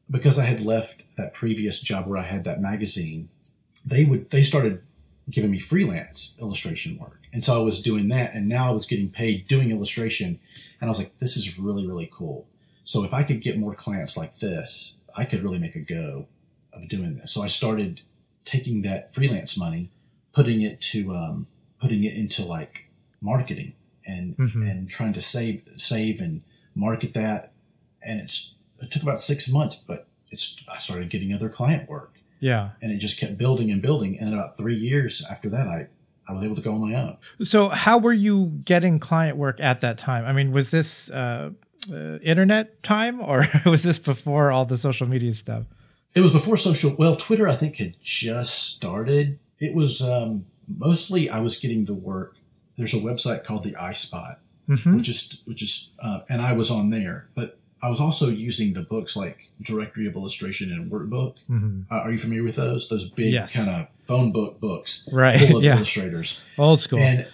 [0.10, 3.30] because I had left that previous job where I had that magazine,
[3.86, 4.82] they would they started
[5.30, 7.22] giving me freelance illustration work.
[7.34, 10.40] And so I was doing that and now I was getting paid doing illustration
[10.80, 12.46] and I was like this is really really cool.
[12.84, 16.28] So if I could get more clients like this, I could really make a go
[16.74, 17.32] of doing this.
[17.32, 18.02] So I started
[18.44, 19.90] taking that freelance money,
[20.34, 21.48] putting it to um,
[21.80, 22.90] putting it into like
[23.22, 23.74] marketing
[24.06, 24.62] and mm-hmm.
[24.64, 26.42] and trying to save save and
[26.76, 27.54] market that
[28.02, 32.20] and it's it took about six months, but it's I started getting other client work.
[32.40, 32.72] Yeah.
[32.82, 34.20] And it just kept building and building.
[34.20, 35.88] And about three years after that, I,
[36.28, 37.18] I was able to go on my own.
[37.44, 40.26] So, how were you getting client work at that time?
[40.26, 41.52] I mean, was this uh,
[41.92, 45.66] uh, internet time or was this before all the social media stuff?
[46.14, 46.96] It was before social.
[46.98, 49.38] Well, Twitter, I think, had just started.
[49.60, 52.38] It was um, mostly I was getting the work.
[52.78, 54.38] There's a website called the iSpot,
[54.70, 54.96] mm-hmm.
[54.96, 57.28] which is which is, uh, and I was on there.
[57.36, 61.36] But I was also using the books like Directory of Illustration and Workbook.
[61.50, 61.94] Mm-hmm.
[61.94, 62.88] Uh, are you familiar with those?
[62.90, 63.56] Those big yes.
[63.56, 65.40] kind of phone book books, right?
[65.40, 65.76] Full of yeah.
[65.76, 67.00] illustrators, old school.
[67.00, 67.28] And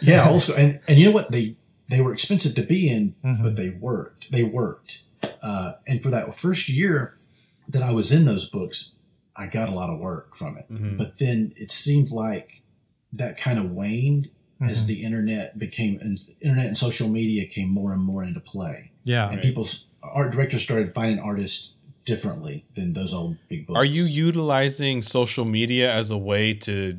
[0.00, 0.56] yeah, old school.
[0.56, 1.30] And and you know what?
[1.30, 1.56] They
[1.88, 3.42] they were expensive to be in, mm-hmm.
[3.42, 4.30] but they worked.
[4.32, 5.02] They worked.
[5.42, 7.16] Uh, and for that first year
[7.68, 8.96] that I was in those books,
[9.36, 10.70] I got a lot of work from it.
[10.70, 10.96] Mm-hmm.
[10.96, 12.62] But then it seemed like
[13.12, 14.86] that kind of waned as mm-hmm.
[14.86, 18.92] the internet became and internet and social media came more and more into play.
[19.04, 19.42] Yeah, and right.
[19.42, 23.76] people's art directors started finding artists differently than those old big books.
[23.76, 26.98] Are you utilizing social media as a way to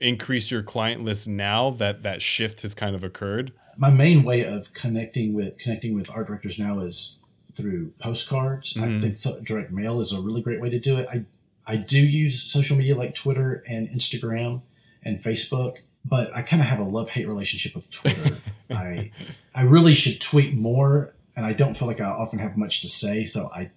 [0.00, 3.52] increase your client list now that that shift has kind of occurred?
[3.76, 7.20] My main way of connecting with connecting with art directors now is
[7.52, 8.74] through postcards.
[8.74, 8.84] Mm-hmm.
[8.84, 11.08] I think so, direct mail is a really great way to do it.
[11.12, 11.24] I
[11.66, 14.62] I do use social media like Twitter and Instagram
[15.02, 18.36] and Facebook, but I kind of have a love hate relationship with Twitter.
[18.70, 19.10] I
[19.54, 22.88] I really should tweet more and I don't feel like I often have much to
[22.88, 23.70] say, so I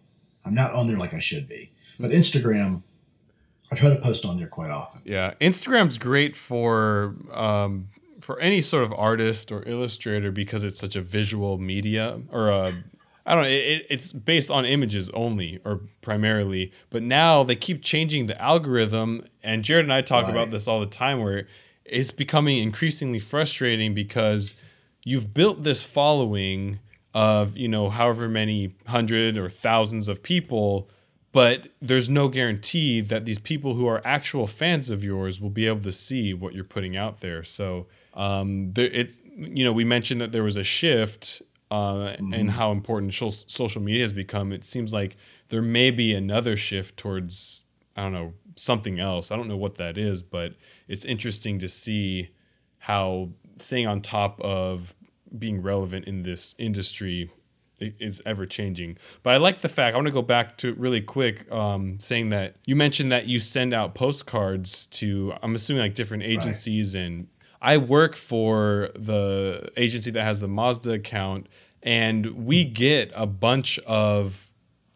[0.46, 1.72] I'm not on there like I should be.
[2.00, 2.84] But Instagram,
[3.72, 5.02] I try to post on there quite often.
[5.04, 7.90] Yeah, Instagram's great for um,
[8.22, 12.84] for any sort of artist or illustrator because it's such a visual media or a
[13.26, 13.50] I don't know.
[13.50, 19.26] It, it's based on images only or primarily, but now they keep changing the algorithm.
[19.44, 20.32] And Jared and I talk right.
[20.32, 21.46] about this all the time, where
[21.84, 24.56] it's becoming increasingly frustrating because
[25.04, 26.80] you've built this following
[27.14, 30.90] of you know however many hundred or thousands of people
[31.32, 35.66] but there's no guarantee that these people who are actual fans of yours will be
[35.66, 39.86] able to see what you're putting out there so um, there, it you know we
[39.86, 42.34] mentioned that there was a shift uh, mm-hmm.
[42.34, 45.16] and how important sh- social media has become it seems like
[45.50, 47.64] there may be another shift towards
[47.96, 50.56] i don't know something else i don't know what that is but
[50.88, 52.30] it's interesting to see
[52.80, 54.96] how staying on top of
[55.38, 57.30] being relevant in this industry
[57.80, 58.98] is ever changing.
[59.24, 62.30] But I like the fact, I want to go back to really quick, um, saying
[62.30, 66.96] that you mentioned that you send out postcards to, I'm assuming like different agencies.
[66.96, 67.02] Right.
[67.02, 67.28] And
[67.62, 71.48] I work for the agency that has the Mazda account,
[71.82, 74.52] and we get a bunch of,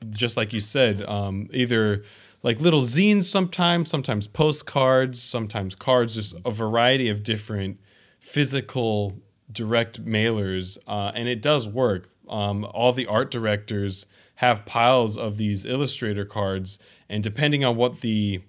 [0.09, 2.03] just like you said, um, either
[2.43, 7.79] like little zines sometimes, sometimes postcards, sometimes cards, just a variety of different
[8.19, 9.19] physical
[9.51, 12.09] direct mailers, uh, and it does work.
[12.29, 18.01] Um, all the art directors have piles of these illustrator cards, and depending on what
[18.01, 18.41] the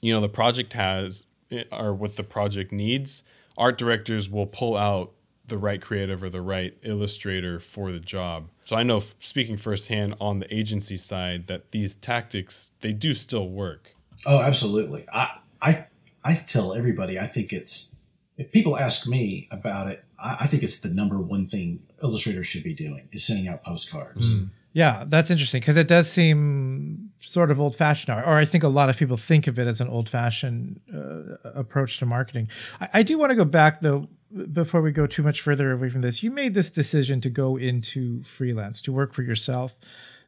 [0.00, 3.22] you know the project has eh, or what the project needs,
[3.56, 5.12] art directors will pull out
[5.46, 8.48] the right creative or the right illustrator for the job.
[8.64, 13.48] So I know speaking firsthand on the agency side that these tactics they do still
[13.48, 13.94] work.
[14.24, 15.04] Oh, absolutely.
[15.12, 15.86] I I
[16.24, 17.96] I tell everybody I think it's
[18.38, 22.46] if people ask me about it, I, I think it's the number one thing illustrators
[22.46, 24.40] should be doing is sending out postcards.
[24.40, 24.50] Mm.
[24.72, 28.68] Yeah, that's interesting because it does seem sort of old fashioned, or I think a
[28.68, 32.48] lot of people think of it as an old fashioned uh, approach to marketing.
[32.80, 34.08] I, I do want to go back though
[34.52, 36.22] before we go too much further away from this.
[36.22, 39.78] You made this decision to go into freelance to work for yourself.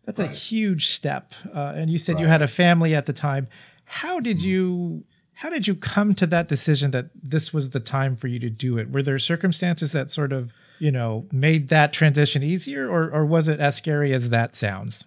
[0.05, 0.31] That's right.
[0.31, 2.23] a huge step, uh, and you said right.
[2.23, 3.49] you had a family at the time.
[3.85, 4.45] How did mm.
[4.45, 5.05] you
[5.35, 8.51] how did you come to that decision that this was the time for you to
[8.51, 8.91] do it?
[8.91, 13.49] Were there circumstances that sort of, you know, made that transition easier, or or was
[13.49, 15.07] it as scary as that sounds?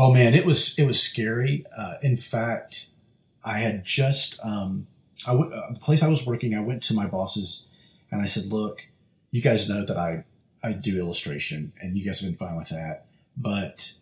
[0.00, 1.66] Oh man, it was it was scary.
[1.76, 2.90] Uh, in fact,
[3.44, 4.86] I had just um,
[5.26, 6.54] I w- uh, the place I was working.
[6.54, 7.68] I went to my bosses
[8.12, 8.86] and I said, "Look,
[9.32, 10.22] you guys know that I
[10.62, 13.06] I do illustration, and you guys have been fine with that,
[13.36, 13.94] but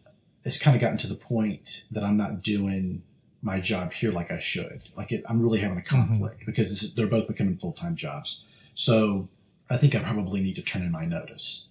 [0.45, 3.03] it's kind of gotten to the point that I'm not doing
[3.41, 4.85] my job here like I should.
[4.99, 5.97] Like it, I'm really having a mm-hmm.
[5.97, 6.45] conflict mm-hmm.
[6.51, 8.45] because is, they're both becoming full time jobs.
[8.75, 9.29] So
[9.71, 11.69] I think I probably need to turn in my notice.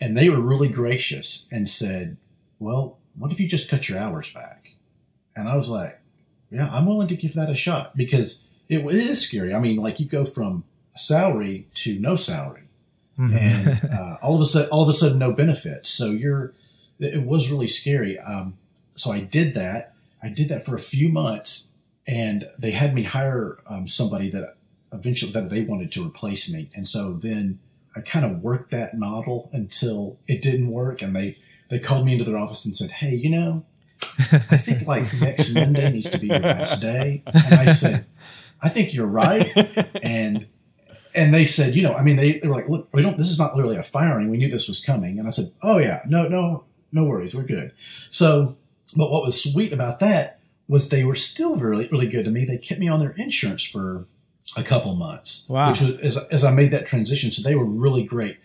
[0.00, 2.16] And they were really gracious and said,
[2.58, 4.74] "Well, what if you just cut your hours back?"
[5.36, 6.00] And I was like,
[6.50, 9.54] "Yeah, I'm willing to give that a shot because it, it is scary.
[9.54, 12.68] I mean, like you go from salary to no salary,
[13.18, 13.36] mm-hmm.
[13.36, 15.90] and uh, all of a sudden, all of a sudden, no benefits.
[15.90, 16.54] So you're,
[16.98, 18.18] it was really scary.
[18.18, 18.58] Um,
[18.94, 21.74] so I did that I did that for a few months,
[22.06, 24.56] and they had me hire um, somebody that
[24.92, 27.60] eventually that they wanted to replace me, and so then
[27.96, 31.36] I kind of worked that model until it didn't work, and they
[31.68, 33.64] they called me into their office and said, "Hey, you know,
[34.18, 38.06] I think like next Monday needs to be your last day," and I said,
[38.62, 39.50] "I think you're right,"
[40.02, 40.46] and
[41.14, 43.30] and they said, you know, I mean, they, they were like, look, we don't, this
[43.30, 44.28] is not really a firing.
[44.28, 45.18] We knew this was coming.
[45.18, 47.34] And I said, oh yeah, no, no, no worries.
[47.34, 47.72] We're good.
[48.10, 48.56] So
[48.96, 52.44] but what was sweet about that was they were still really, really good to me.
[52.44, 54.06] They kept me on their insurance for
[54.56, 55.68] a couple months, wow.
[55.68, 57.30] which was as, as I made that transition.
[57.30, 58.38] So they were really great.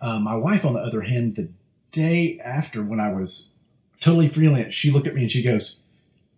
[0.00, 1.48] Uh, my wife, on the other hand, the
[1.90, 3.52] day after when I was
[4.00, 5.80] totally freelance, she looked at me and she goes,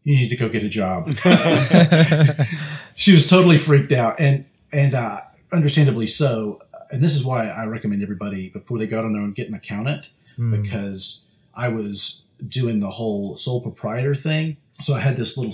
[0.04, 1.10] "You need to go get a job."
[2.94, 6.62] she was totally freaked out, and and uh, understandably so.
[6.90, 9.48] And this is why I recommend everybody before they go out on their own get
[9.48, 10.62] an accountant mm.
[10.62, 14.56] because I was doing the whole sole proprietor thing.
[14.80, 15.52] So I had this little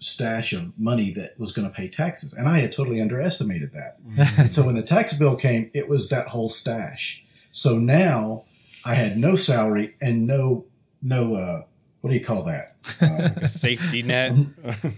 [0.00, 4.04] stash of money that was going to pay taxes, and I had totally underestimated that.
[4.06, 4.40] Mm-hmm.
[4.42, 7.24] and so when the tax bill came, it was that whole stash.
[7.52, 8.44] So now
[8.84, 10.66] I had no salary and no
[11.02, 11.62] no uh,
[12.00, 12.76] what do you call that?
[13.00, 14.36] Uh, like a safety net,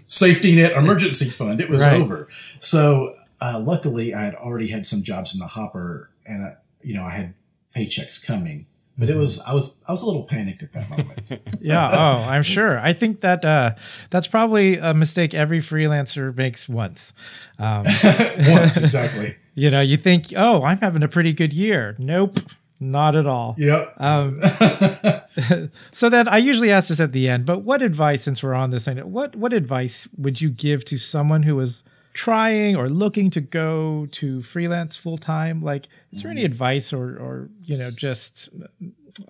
[0.06, 1.60] safety net, emergency fund.
[1.60, 2.00] It was right.
[2.00, 2.28] over.
[2.58, 6.50] So uh, luckily, I had already had some jobs in the hopper, and uh,
[6.82, 7.34] you know I had
[7.74, 8.66] paychecks coming
[8.98, 11.42] but it was I was I was a little panicked at that moment.
[11.60, 12.78] yeah, oh, I'm sure.
[12.78, 13.74] I think that uh,
[14.10, 17.12] that's probably a mistake every freelancer makes once.
[17.58, 17.84] Um,
[18.48, 19.36] once exactly.
[19.54, 21.96] You know, you think, oh, I'm having a pretty good year.
[21.98, 22.40] Nope,
[22.80, 23.54] not at all.
[23.58, 23.94] Yep.
[23.98, 24.40] Um,
[25.92, 28.70] so then I usually ask this at the end, but what advice, since we're on
[28.70, 33.40] this, what what advice would you give to someone who is trying or looking to
[33.40, 35.62] go to freelance full time?
[35.62, 36.52] Like, is there any Mm-hmm.
[36.52, 38.50] advice or or you know just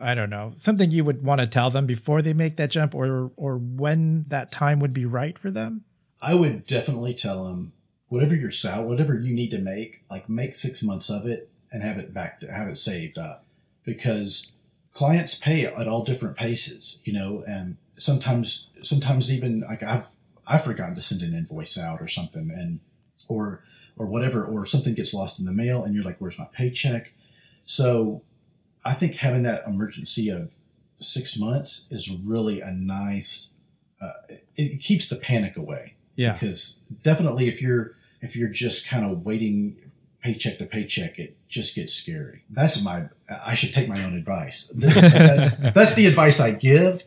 [0.00, 2.94] I don't know something you would want to tell them before they make that jump,
[2.94, 5.82] or or when that time would be right for them?
[6.20, 7.72] I would definitely tell them
[8.08, 11.82] whatever your sal, whatever you need to make, like make six months of it and
[11.82, 13.44] have it back to have it saved up,
[13.84, 14.52] because
[14.92, 20.06] clients pay at all different paces, you know, and sometimes sometimes even like I've
[20.46, 22.80] I've forgotten to send an invoice out or something, and
[23.28, 23.64] or
[23.98, 27.14] or whatever, or something gets lost in the mail, and you're like, "Where's my paycheck?"
[27.64, 28.22] So
[28.84, 30.54] I think having that emergency of
[31.00, 33.54] six months is really a nice.
[34.00, 36.32] Uh, it, it keeps the panic away Yeah.
[36.34, 39.76] because definitely if you're if you're just kind of waiting
[40.26, 43.04] paycheck to paycheck it just gets scary that's my
[43.46, 47.04] i should take my own advice that's, that's the advice i give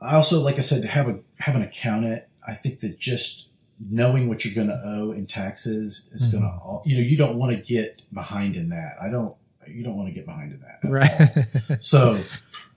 [0.00, 3.48] i also like i said to have a have an accountant i think that just
[3.78, 6.40] knowing what you're going to owe in taxes is mm-hmm.
[6.40, 9.36] going to you know you don't want to get behind in that i don't
[9.68, 11.10] you don't want to get behind in that Right.
[11.20, 11.44] all.
[11.70, 11.82] Right.
[11.82, 12.18] so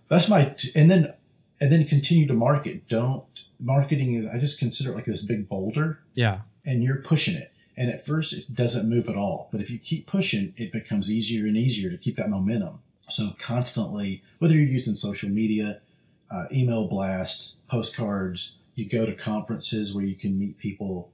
[0.08, 1.14] that's my t- and then
[1.60, 3.26] and then continue to market don't
[3.60, 6.42] marketing is i just consider it like this big boulder yeah.
[6.64, 9.80] and you're pushing it and at first it doesn't move at all but if you
[9.80, 14.64] keep pushing it becomes easier and easier to keep that momentum so constantly whether you're
[14.80, 15.82] using social media
[16.30, 21.10] uh, email blasts postcards you go to conferences where you can meet people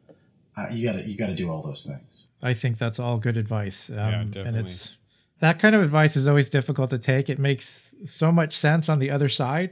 [0.58, 3.90] uh, you gotta you gotta do all those things I think that's all good advice.
[3.90, 4.62] Um, And definitely.
[4.62, 4.98] it's
[5.40, 7.28] that kind of advice is always difficult to take.
[7.28, 9.72] It makes so much sense on the other side.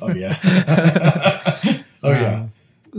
[0.00, 0.36] oh yeah
[2.02, 2.45] oh yeah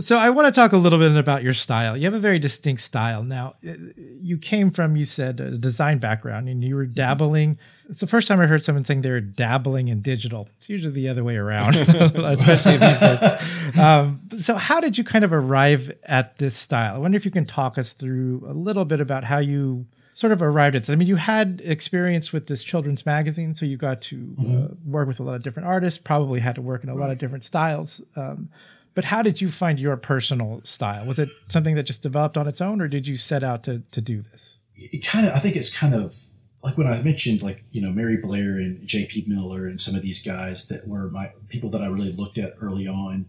[0.00, 1.96] So I want to talk a little bit about your style.
[1.96, 3.24] You have a very distinct style.
[3.24, 3.72] Now, uh,
[4.20, 7.58] you came from you said a design background, and you were dabbling.
[7.88, 10.48] It's the first time I heard someone saying they're dabbling in digital.
[10.56, 13.78] It's usually the other way around, especially these days.
[13.78, 16.94] Um, so, how did you kind of arrive at this style?
[16.94, 20.32] I wonder if you can talk us through a little bit about how you sort
[20.32, 20.90] of arrived at this.
[20.90, 25.08] I mean, you had experience with this children's magazine, so you got to uh, work
[25.08, 25.98] with a lot of different artists.
[25.98, 28.00] Probably had to work in a lot of different styles.
[28.14, 28.50] Um,
[28.98, 31.06] but how did you find your personal style?
[31.06, 33.82] Was it something that just developed on its own, or did you set out to
[33.92, 34.58] to do this?
[34.78, 36.14] it kind of i think it's kind of
[36.62, 40.02] like when i mentioned like you know mary blair and jp miller and some of
[40.02, 43.26] these guys that were my people that i really looked at early on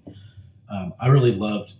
[0.69, 1.75] um, i really loved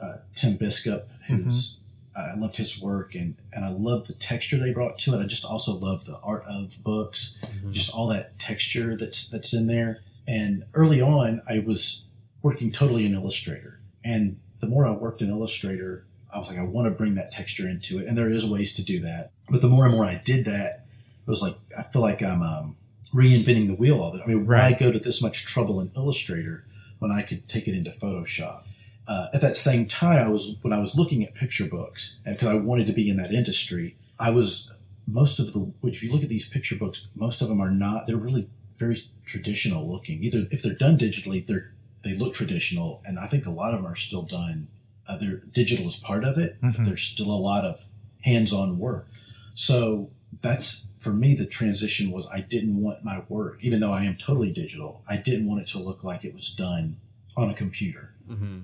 [0.00, 1.80] uh, tim biskup who's
[2.16, 5.26] i loved his work and and i loved the texture they brought to it i
[5.26, 10.02] just also love the art of books just all that texture that's that's in there
[10.28, 12.04] and early on i was
[12.44, 16.04] working totally in illustrator and the more i worked in illustrator
[16.34, 18.74] I was like, I want to bring that texture into it, and there is ways
[18.74, 19.30] to do that.
[19.48, 20.84] But the more and more I did that,
[21.26, 22.76] it was like I feel like I'm um,
[23.14, 24.30] reinventing the wheel all the time.
[24.30, 24.78] I mean, why Right.
[24.78, 26.64] go to this much trouble in Illustrator
[26.98, 28.64] when I could take it into Photoshop?
[29.06, 32.34] Uh, at that same time, I was when I was looking at picture books, and
[32.34, 34.74] because I wanted to be in that industry, I was
[35.06, 35.72] most of the.
[35.84, 38.08] If you look at these picture books, most of them are not.
[38.08, 40.24] They're really very traditional looking.
[40.24, 41.70] Either if they're done digitally, they're
[42.04, 44.68] they look traditional, and I think a lot of them are still done.
[45.06, 47.86] Uh, they're digital is part of it, but there's still a lot of
[48.22, 49.08] hands-on work.
[49.54, 50.10] So
[50.42, 54.16] that's for me the transition was I didn't want my work, even though I am
[54.16, 56.96] totally digital, I didn't want it to look like it was done
[57.36, 58.14] on a computer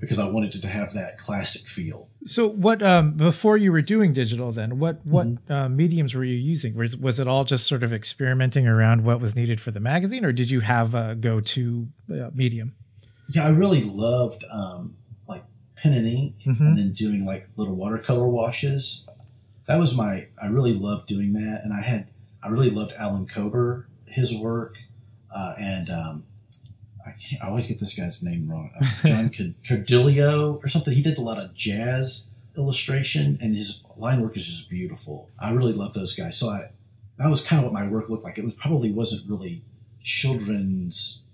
[0.00, 2.08] because I wanted it to have that classic feel.
[2.24, 4.52] So, what um, before you were doing digital?
[4.52, 6.74] Then, what what uh, mediums were you using?
[6.74, 10.24] Was was it all just sort of experimenting around what was needed for the magazine,
[10.24, 12.74] or did you have a go to uh, medium?
[13.32, 14.96] Yeah, I really loved um,
[15.28, 15.44] like
[15.76, 19.08] pen and ink, and then doing like little watercolor washes.
[19.66, 20.26] That was my.
[20.42, 22.08] I really loved doing that, and I had.
[22.42, 24.76] I really loved Alan Cober, his work,
[25.34, 26.24] uh, and um,
[27.06, 27.42] I can't.
[27.42, 28.70] I always get this guy's name wrong.
[28.80, 30.92] Uh, John Card- Cardillo or something.
[30.94, 35.28] He did a lot of jazz illustration, and his line work is just beautiful.
[35.38, 36.36] I really love those guys.
[36.38, 36.70] So I.
[37.18, 38.38] That was kind of what my work looked like.
[38.38, 39.62] It was probably wasn't really
[40.02, 41.24] children's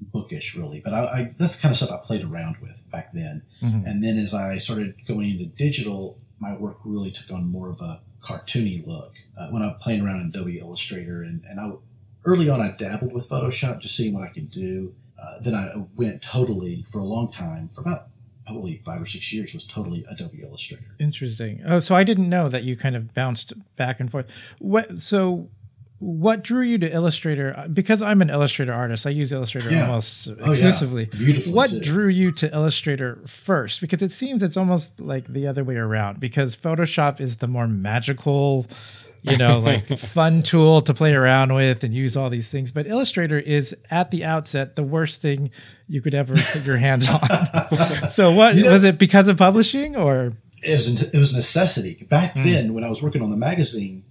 [0.00, 3.10] bookish really but I, I that's the kind of stuff i played around with back
[3.12, 3.42] then
[3.84, 7.80] and then as i started going into digital my work really took on more of
[7.80, 11.70] a cartoony look uh, when i'm playing around in adobe illustrator and, and i
[12.24, 15.72] early on i dabbled with photoshop just seeing what i could do uh, then i
[15.96, 18.00] went totally for a long time for about
[18.46, 21.62] probably five or six years was totally adobe illustrator Interesting.
[21.66, 24.26] Oh, so I didn't know that you kind of bounced back and forth.
[24.58, 25.48] What so?
[26.00, 27.54] What drew you to Illustrator?
[27.56, 29.86] Uh, Because I'm an Illustrator artist, I use Illustrator Yeah.
[29.86, 30.50] almost Oh, yeah.
[30.50, 31.06] exclusively.
[31.06, 31.80] Beautifully, What too.
[31.80, 33.80] drew you to Illustrator first?
[33.80, 36.20] Because it seems it's almost like the other way around.
[36.20, 38.66] Because Photoshop is the more magical
[39.22, 42.70] you know, like fun tool to play around with and use all these things.
[42.70, 45.50] But Illustrator is at the outset the worst thing
[45.88, 48.10] you could ever put your hands on.
[48.12, 52.06] so what You know- was it because of publishing or it was it was necessity
[52.08, 52.44] back Hmm.
[52.44, 54.04] then when I was working on the magazine.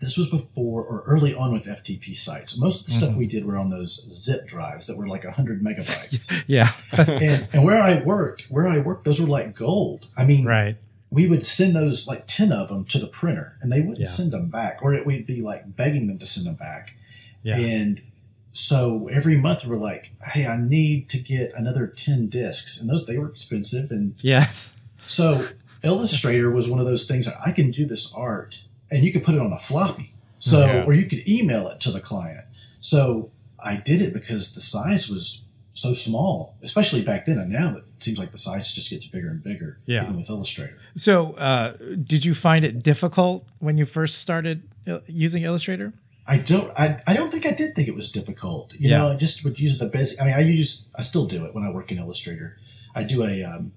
[0.00, 2.58] This was before or early on with FTP sites.
[2.58, 3.00] Most of the Mm-hmm.
[3.10, 6.42] stuff we did were on those zip drives that were like hundred megabytes.
[6.46, 6.68] yeah.
[6.92, 10.06] and, and where I worked, where I worked, those were like gold.
[10.16, 10.76] I mean, right.
[11.10, 14.06] we would send those like 10 of them to the printer and they wouldn't Yeah.
[14.06, 16.96] send them back or it, we'd be like begging them to send them back
[17.42, 17.56] Yeah.
[17.56, 18.00] and
[18.52, 23.06] so every month we're like hey i need to get another 10 discs and those
[23.06, 24.46] they were expensive and Yeah.
[25.06, 25.44] so
[25.84, 29.24] illustrator was one of those things that i can do this art and you could
[29.24, 30.84] put it on a floppy so Yeah.
[30.86, 32.44] or you could email it to the client
[32.80, 33.30] so
[33.62, 35.42] i did it because the size was
[35.74, 39.28] so small especially back then and now it seems like the size just gets bigger
[39.30, 40.02] and bigger Yeah.
[40.02, 41.72] even with illustrator So, uh,
[42.12, 45.92] did you find it difficult when you first started uh, using Illustrator?
[46.26, 46.70] I don't.
[46.76, 48.72] I, I don't think I did think it was difficult.
[48.74, 48.98] You Yeah.
[48.98, 50.20] know, I just would use the basic.
[50.20, 50.86] I mean, I use.
[51.00, 52.48] I still do it when I work in Illustrator.
[52.94, 53.70] I do a um,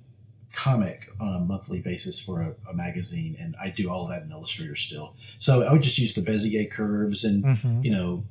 [0.53, 4.21] comic on a monthly basis for a, a magazine, and I do all of that
[4.23, 5.15] in Illustrator still.
[5.39, 7.83] So I would just use the Bezier curves and Mhm.
[7.83, 8.23] you know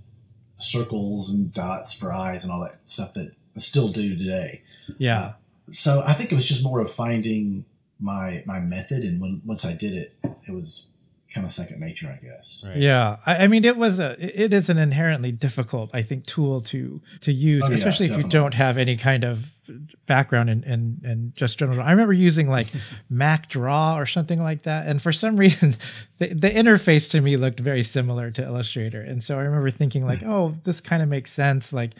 [0.58, 4.62] circles and dots for eyes and all that stuff that I still do today.
[4.98, 5.32] Yeah.
[5.72, 7.64] So I think it was just more of finding
[8.00, 10.14] my my method, and when once I did it,
[10.46, 10.90] it was
[11.32, 12.62] kind of second nature, I guess.
[12.66, 12.76] Right.
[12.76, 16.60] Yeah, I, I mean, it was a, it is an inherently difficult, I think, tool
[16.62, 19.50] to to use, Oh, yeah, especially if you don't have any kind of
[20.06, 21.80] background and in, in just general.
[21.80, 22.68] I remember using like
[23.10, 25.76] Mac Draw or something like that, and for some reason,
[26.18, 30.06] the, the interface to me looked very similar to Illustrator, and so I remember thinking
[30.06, 31.72] like, oh, this kind of makes sense.
[31.72, 31.92] Like,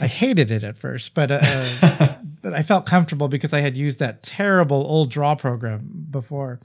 [0.00, 3.98] I hated it at first, but uh, but I felt comfortable because I had used
[3.98, 6.60] that terrible old draw program before.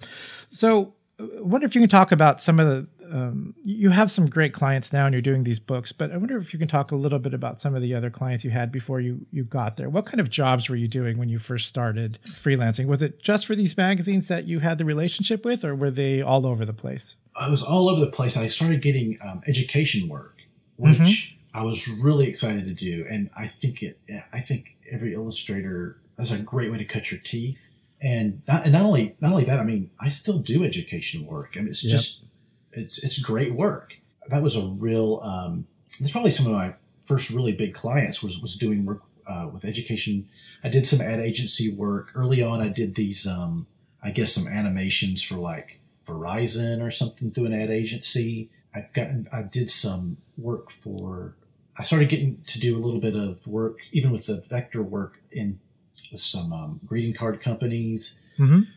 [0.49, 2.87] So, I wonder if you can talk about some of the.
[3.11, 5.91] Um, you have some great clients now, and you're doing these books.
[5.91, 8.09] But I wonder if you can talk a little bit about some of the other
[8.09, 9.89] clients you had before you you got there.
[9.89, 12.87] What kind of jobs were you doing when you first started freelancing?
[12.87, 16.21] Was it just for these magazines that you had the relationship with, or were they
[16.21, 17.17] all over the place?
[17.35, 18.37] I was all over the place.
[18.37, 20.43] I started getting um, education work,
[20.77, 23.99] which I was really excited to do, and I think it.
[24.33, 27.71] I think every illustrator that's a great way to cut your teeth.
[28.01, 31.53] And not, and not only not only that, I mean, I still do education work.
[31.55, 31.91] I mean, it's Yep.
[31.91, 32.24] just
[32.75, 33.97] it's it's great work.
[34.27, 35.19] That was a real.
[35.23, 35.67] Um,
[35.99, 39.65] that's probably some of my first really big clients was was doing work uh, with
[39.65, 40.27] education.
[40.63, 42.61] I did some ad agency work early on.
[42.61, 43.67] I did these, um,
[44.03, 48.49] I guess, some animations for like Verizon or something through an ad agency.
[48.73, 51.35] I've gotten, I did some work for.
[51.77, 55.21] I started getting to do a little bit of work, even with the vector work
[55.31, 55.59] in
[56.11, 58.21] with some um, greeting card companies.
[58.39, 58.67] Mhm.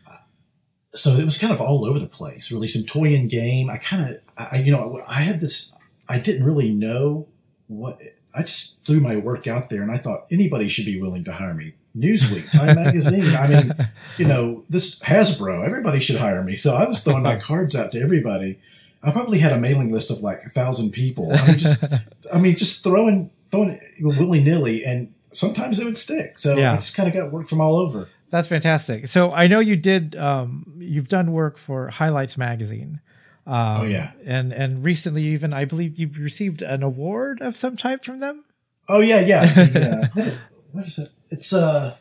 [0.95, 2.51] So it was kind of all over the place.
[2.51, 3.69] Really, some toy and game.
[3.69, 5.75] I kind of, I you know, I had this.
[6.07, 7.27] I didn't really know
[7.67, 7.99] what.
[8.33, 11.33] I just threw my work out there, and I thought anybody should be willing to
[11.33, 11.73] hire me.
[11.97, 13.35] Newsweek, Time Magazine.
[13.35, 13.73] I mean,
[14.17, 15.65] you know, this Hasbro.
[15.65, 16.55] Everybody should hire me.
[16.55, 18.59] So I was throwing my cards out to everybody.
[19.01, 21.31] I probably had a mailing list of like a thousand people.
[21.33, 21.85] I mean, just,
[22.33, 26.37] I mean, just throwing, throwing willy nilly, and sometimes it would stick.
[26.37, 26.73] So Yeah.
[26.73, 28.09] I just kind of got work from all over.
[28.31, 29.07] That's fantastic.
[29.07, 30.15] So I know you did.
[30.15, 33.01] Um, you've done work for Highlights magazine.
[33.47, 34.11] Um, Oh, yeah.
[34.25, 38.43] and and recently even I believe you received an award of some type from them.
[38.87, 39.45] Oh yeah, yeah.
[39.53, 40.31] The, uh,
[40.71, 41.09] what is it?
[41.31, 41.95] It's uh,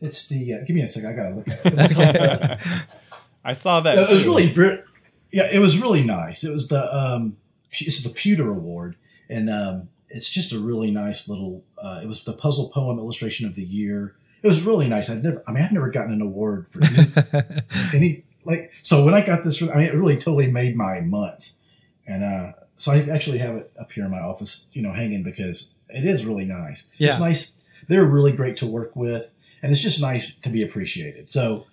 [0.00, 0.54] it's the.
[0.54, 1.10] Uh, give me a second.
[1.10, 2.60] I gotta look at it.
[3.44, 3.98] I saw that.
[3.98, 4.28] it was too.
[4.30, 4.82] really, re-
[5.32, 6.44] yeah, it was really nice.
[6.44, 7.36] It was the um,
[7.72, 8.96] it's the Pewter Award,
[9.28, 11.64] and um, it's just a really nice little.
[11.76, 14.14] Uh, it was the puzzle poem illustration of the year.
[14.44, 15.08] It was really nice.
[15.08, 15.42] I'd never.
[15.48, 17.62] I mean, I've never gotten an award for any,
[17.94, 18.72] any like.
[18.82, 21.54] So when I got this, I mean, it really totally made my month,
[22.06, 25.22] and uh, so I actually have it up here in my office, you know, hanging
[25.22, 26.92] because it is really nice.
[26.98, 27.08] Yeah.
[27.08, 27.56] It's nice.
[27.88, 29.32] They're really great to work with,
[29.62, 31.30] and it's just nice to be appreciated.
[31.30, 31.66] So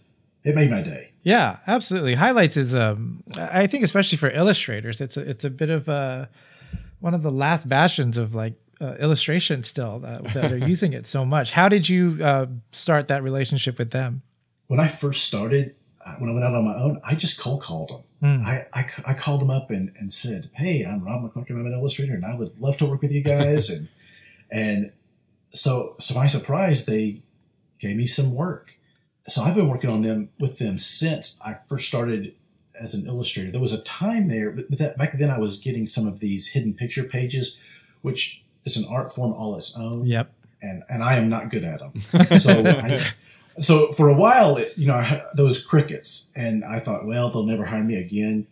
[0.45, 1.11] it made my day.
[1.23, 2.13] Yeah, absolutely.
[2.13, 6.29] Highlights is um I think especially for illustrators, it's a it's a bit of a
[7.01, 11.05] one of the last bastions of like uh, illustration still that, that are using it
[11.05, 11.51] so much.
[11.51, 14.23] How did you uh, start that relationship with them?
[14.71, 15.75] when I first started,
[16.05, 18.03] uh, when I went out on my own, I just cold called them.
[18.21, 18.45] Hmm.
[18.45, 21.59] I, I, I called them up and, and said, Hey, I'm Rob McClurkan.
[21.59, 23.69] I'm an illustrator and I would love to work with you guys.
[23.69, 23.89] and,
[24.49, 24.93] and
[25.53, 27.21] so, so my surprise, they
[27.81, 28.77] gave me some work.
[29.27, 32.33] So I've been working on them with them since I first started
[32.79, 33.51] as an illustrator.
[33.51, 36.21] There was a time there, but but that back then I was getting some of
[36.21, 37.59] these hidden picture pages,
[38.01, 40.31] which is an art form all its own Yep.
[40.61, 41.93] and and I am not good at them.
[42.39, 43.01] So I,
[43.59, 45.23] so for a while, it, you know, I
[45.67, 48.47] crickets, and I thought, well, they'll never hire me again.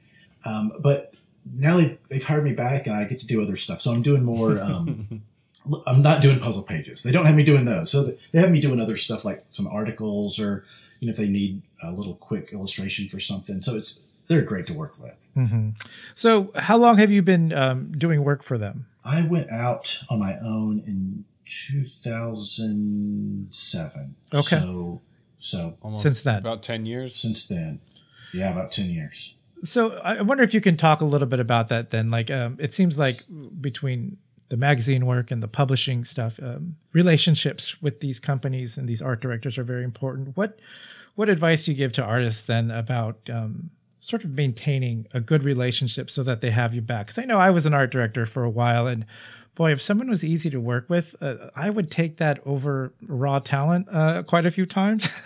[0.46, 1.14] Um, but
[1.52, 3.80] now they've, they've hired me back and I get to do other stuff.
[3.80, 4.62] So I'm doing more.
[4.62, 5.22] Um,
[5.86, 7.04] I'm not doing puzzle pages.
[7.04, 7.92] They don't have me doing those.
[7.92, 10.64] So they have me doing other stuff like some articles or
[11.00, 13.62] you know if they need a little quick illustration for something.
[13.62, 15.28] So it's they're great to work with.
[15.36, 15.70] Mm-hmm.
[16.16, 18.86] So how long have you been um, doing work for them?
[19.04, 24.16] I went out on my own in 2007.
[24.34, 24.42] Okay.
[24.42, 25.02] So
[25.38, 26.38] so Almost Since then.
[26.40, 27.16] about ten years.
[27.16, 27.80] since then,
[28.34, 29.36] yeah, about 10 years.
[29.64, 32.10] So I wonder if you can talk a little bit about that then.
[32.12, 33.24] Like, um, it seems like
[33.60, 34.18] between
[34.50, 39.22] the magazine work and the publishing stuff, um, relationships with these companies and these art
[39.22, 40.36] directors are very important.
[40.36, 40.60] What
[41.16, 43.70] what advice do you give to artists then about um,
[44.10, 47.08] sort of maintaining a good relationship so that they have you back?
[47.08, 49.06] Because I know I was an art director for a while, and
[49.60, 53.40] boy, if someone was easy to work with, uh, I would take that over raw
[53.40, 55.10] talent uh, quite a few times.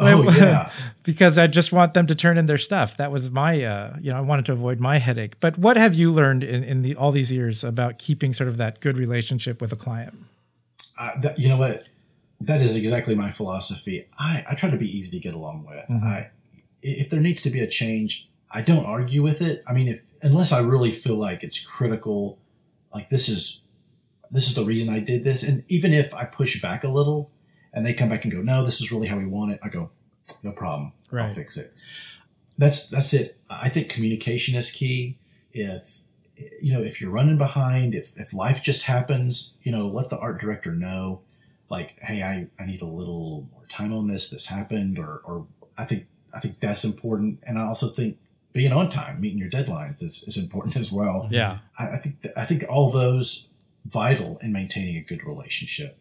[0.00, 0.72] Oh, yeah.
[1.04, 2.96] because I just want them to turn in their stuff.
[2.96, 5.38] That was my, uh, you know, I wanted to avoid my headache.
[5.38, 8.56] But what have you learned in, in the, all these years about keeping sort of
[8.56, 10.18] that good relationship with a client?
[10.98, 11.86] I, that, you know what?
[12.40, 14.08] That is exactly my philosophy.
[14.18, 15.88] I, I try to be easy to get along with.
[15.88, 16.30] I,
[16.82, 19.62] if there needs to be a change, I don't argue with it.
[19.66, 22.38] I mean, if unless I really feel like it's critical,
[22.94, 23.62] like this is
[24.30, 27.30] this is the reason I did this, and even if I push back a little,
[27.72, 29.68] and they come back and go, no, this is really how we want it, I
[29.68, 29.90] go,
[30.42, 31.28] no problem, Right.
[31.28, 31.72] I'll fix it.
[32.58, 33.38] That's that's it.
[33.50, 35.18] I think communication is key.
[35.52, 36.04] If
[36.60, 40.18] you know if you're running behind, if if life just happens, you know, let the
[40.18, 41.20] art director know,
[41.70, 44.30] like, hey, I, I need a little more time on this.
[44.30, 48.18] This happened, or or I think I think that's important, and I also think
[48.52, 51.28] being on time, meeting your deadlines is, is important as well.
[51.30, 51.58] Yeah.
[51.78, 53.48] I, I think that, I think all those
[53.86, 55.98] vital in maintaining a good relationship.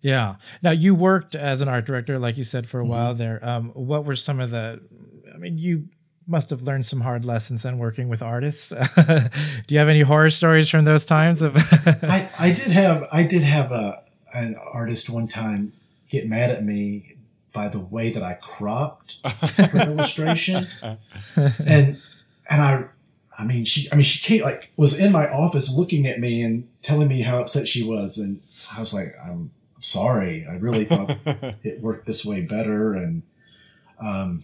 [0.00, 0.36] Yeah.
[0.62, 2.86] Now you worked as an art director, like you said, for Mm-hmm.
[2.86, 3.44] a while there.
[3.44, 4.80] Um, what were some of the?
[5.34, 5.88] I mean, you
[6.26, 8.68] must have learned some hard lessons then working with artists.
[8.96, 11.42] Do you have any horror stories from those times?
[11.42, 11.56] Of
[12.02, 15.72] I, I did have I did have a an artist one time
[16.08, 17.13] get mad at me
[17.54, 19.20] by the way that I cropped
[19.56, 20.66] her illustration,
[21.34, 21.98] and
[22.50, 22.84] and I
[23.38, 26.42] I mean she I mean she came like was in my office looking at me
[26.42, 28.42] and telling me how upset she was, and
[28.74, 30.46] I was like I'm sorry.
[30.46, 31.16] I really thought
[31.62, 33.22] it worked this way better, and
[34.00, 34.42] um,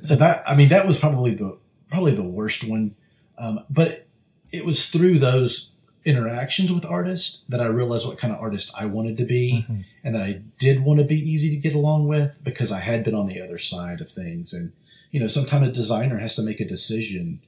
[0.00, 1.58] so that I mean that was probably the
[1.90, 2.96] probably the worst one,
[3.38, 4.06] um, but
[4.50, 5.72] it was through those
[6.04, 9.66] interactions with artists that I realized what kind of artist I wanted to be
[10.02, 13.04] and that I did want to be easy to get along with because I had
[13.04, 14.54] been on the other side of things.
[14.54, 14.72] And,
[15.10, 17.40] you know, sometimes a designer has to make a decision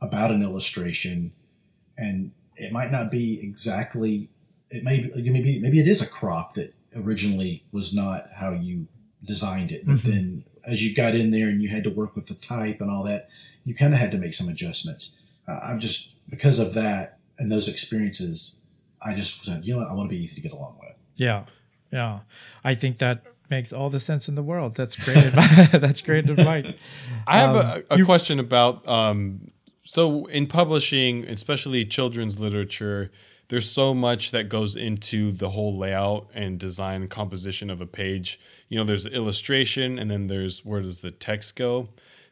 [0.00, 1.32] about an illustration
[1.96, 4.28] and it might not be exactly,
[4.70, 8.88] it may be, maybe, maybe it is a crop that originally was not how you
[9.24, 9.86] designed it.
[9.86, 12.80] But then as you got in there and you had to work with the type
[12.80, 13.28] and all that,
[13.64, 15.20] you kind of had to make some adjustments.
[15.46, 18.60] Uh, I'm just, because of that, and those experiences,
[19.04, 21.04] I just said, you know what, I want to be easy to get along with.
[21.16, 21.44] yeah,
[21.92, 22.20] yeah.
[22.64, 24.74] I think that makes all the sense in the world.
[24.74, 25.16] That's great.
[25.18, 25.68] advice.
[25.72, 26.72] That's great advice.
[27.26, 29.50] I have Um, a, a question about um,
[29.84, 33.10] so in publishing, especially children's literature,
[33.48, 37.86] there's so much that goes into the whole layout and design and composition of a
[37.86, 38.40] page.
[38.70, 41.86] You know, there's illustration, and then there's where does the text go?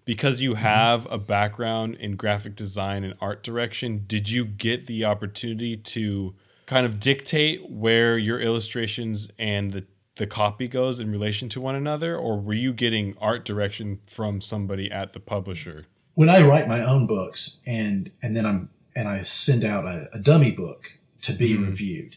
[0.04, 0.62] Because you mm-hmm.
[0.62, 6.34] have a background in graphic design and art direction, did you get the opportunity to
[6.66, 9.84] kind of dictate where your illustrations and the
[10.16, 14.40] the copy goes in relation to one another, or were you getting art direction from
[14.40, 15.86] somebody at the publisher?
[16.14, 20.10] When I write my own books and and then I'm and I send out a,
[20.12, 21.64] a dummy book to be mm-hmm.
[21.64, 22.16] reviewed,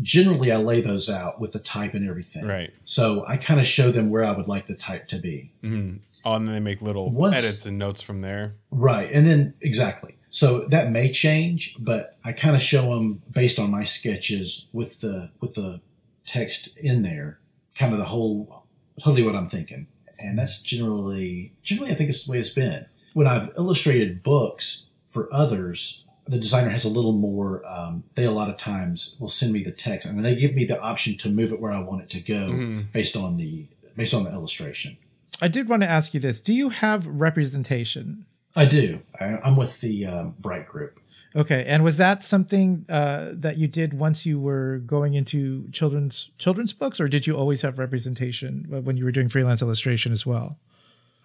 [0.00, 2.46] generally I lay those out with the type and everything.
[2.46, 2.72] Right.
[2.84, 5.52] So I kind of show them where I would like the type to be.
[5.62, 5.98] Mm-hmm.
[6.24, 8.54] Oh, and then they make little Once- edits and notes from there.
[8.70, 9.10] Right.
[9.12, 10.16] And then exactly.
[10.30, 15.00] So that may change, but I kind of show them based on my sketches with
[15.00, 15.80] the with the
[16.26, 17.38] text in there,
[17.76, 18.64] kind of the whole
[18.98, 19.86] totally what I'm thinking.
[20.18, 22.86] And that's generally generally I think it's the way it's been.
[23.12, 27.62] When I've illustrated books for others, the designer has a little more.
[27.66, 30.64] Um, they a lot of times will send me the text, and they give me
[30.64, 33.66] the option to move it where I want it to go based on the
[33.96, 34.96] based on the illustration.
[35.42, 38.26] I did want to ask you this: Do you have representation?
[38.56, 39.00] I do.
[39.20, 41.00] I, I'm with the um, Bright Group.
[41.36, 46.30] Okay, and was that something uh, that you did once you were going into children's
[46.38, 50.24] children's books, or did you always have representation when you were doing freelance illustration as
[50.24, 50.58] well?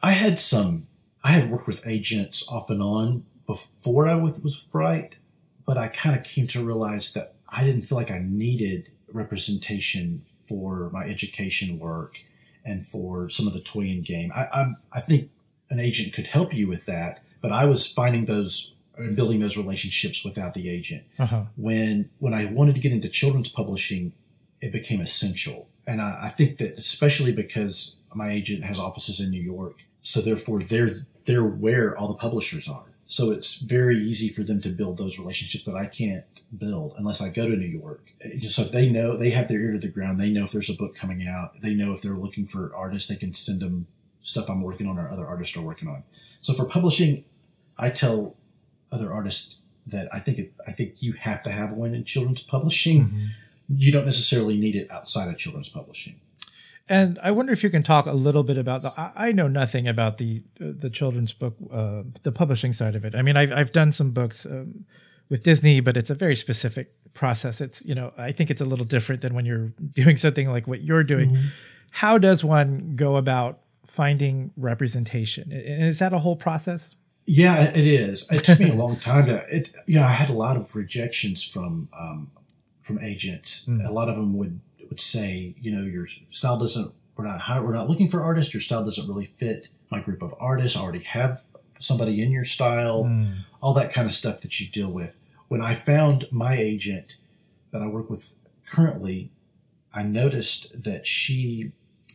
[0.02, 0.88] I had some.
[1.24, 5.18] I had worked with agents off and on before I was, was Bright,
[5.66, 10.22] but I kind of came to realize that I didn't feel like I needed representation
[10.44, 12.24] for my education work
[12.64, 14.32] and for some of the toy and game.
[14.36, 15.32] I, I, I think
[15.72, 19.58] an agent could help you with that, but I was finding those and building those
[19.58, 21.06] relationships without the agent.
[21.18, 21.46] Uh-huh.
[21.56, 24.14] When when I wanted to get into children's publishing,
[24.62, 29.32] it became essential, and I, I think that especially because my agent has offices in
[29.32, 30.92] New York, so therefore they're
[31.26, 32.89] they're where all the publishers are.
[33.12, 37.22] So it's very easy for them to build those relationships that I can't build unless
[37.22, 38.14] I go to New York.
[38.42, 40.70] So if they know they have their ear to the ground, they know if there's
[40.70, 43.88] a book coming out, they know if they're looking for artists, they can send them
[44.22, 46.04] stuff I'm working on or other artists are working on.
[46.42, 47.26] So for publishing,
[47.80, 48.36] I tell
[48.92, 49.58] other artists
[49.88, 53.08] that I think it, I think you have to have one in children's publishing.
[53.08, 53.26] Mm-hmm.
[53.70, 56.20] You don't necessarily need it outside of children's publishing.
[56.90, 58.92] And I wonder if you can talk a little bit about the.
[58.98, 63.14] I know nothing about the the children's book, uh, the publishing side of it.
[63.14, 64.86] I mean, I've I've done some books um,
[65.30, 67.62] with Disney, but it's a very specific process.
[67.62, 70.68] It's you know I think it's a little different than when you're doing something like
[70.68, 71.30] what you're doing.
[71.30, 71.48] Mm-hmm.
[71.92, 75.52] How does one go about finding representation?
[75.52, 76.96] And is that a whole process?
[77.28, 78.32] Yeah, it is.
[78.32, 79.46] It took me a long time to.
[79.48, 82.32] It you know I had a lot of rejections from um,
[82.80, 83.70] from agents.
[83.80, 83.88] Mm.
[83.88, 86.94] A lot of them would would say, you know, your style doesn't.
[87.16, 88.54] We're not we're not looking for artists.
[88.54, 90.78] Your style doesn't really fit my group of artists.
[90.78, 91.44] I already have
[91.80, 93.04] somebody in your style.
[93.06, 93.46] Mm.
[93.62, 95.20] All that kind of stuff that you deal with.
[95.50, 97.18] When I found my agent
[97.72, 99.32] that I work with currently,
[99.94, 101.72] I noticed that she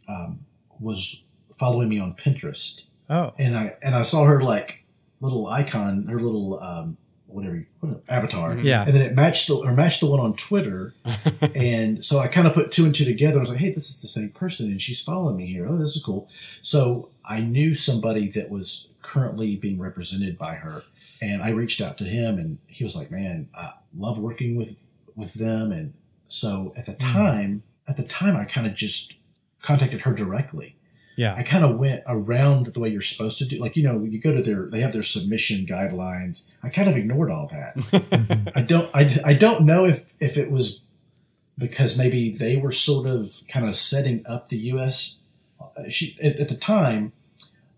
[0.09, 0.47] um,
[0.81, 2.85] was following me on Pinterest.
[3.11, 4.85] Oh, and I and I saw her like
[5.21, 6.97] little icon, her little um,
[7.35, 8.51] whatever what, avatar.
[8.51, 8.67] Mm-hmm.
[8.67, 8.85] Yeah.
[8.85, 10.95] And then it matched the, or matched the one on Twitter.
[11.55, 13.37] and so I kind of put two and two together.
[13.37, 15.67] I was like, hey, this is the same person and she's following me here.
[15.69, 16.29] Oh, this is cool.
[16.63, 20.85] So I knew somebody that was currently being represented by her.
[21.21, 24.91] And I reached out to him and he was like, man, I love working with,
[25.17, 25.73] with them.
[25.73, 25.95] And
[26.29, 27.13] so at the mm.
[27.13, 27.91] time, mm-hmm.
[27.91, 29.17] at the time, I kind of just
[29.61, 30.77] contacted her directly
[31.17, 31.35] yeah.
[31.37, 33.59] I kind of went around the way you're supposed to do.
[33.59, 36.51] Like, you know, you go to their, they have their submission guidelines.
[36.63, 38.51] I kind of ignored all that.
[38.57, 40.83] I don't, I, I don't know if, if it was
[41.57, 45.23] because maybe they were sort of kind of setting up the U.S.
[45.61, 47.13] Uh, she, at, at the time,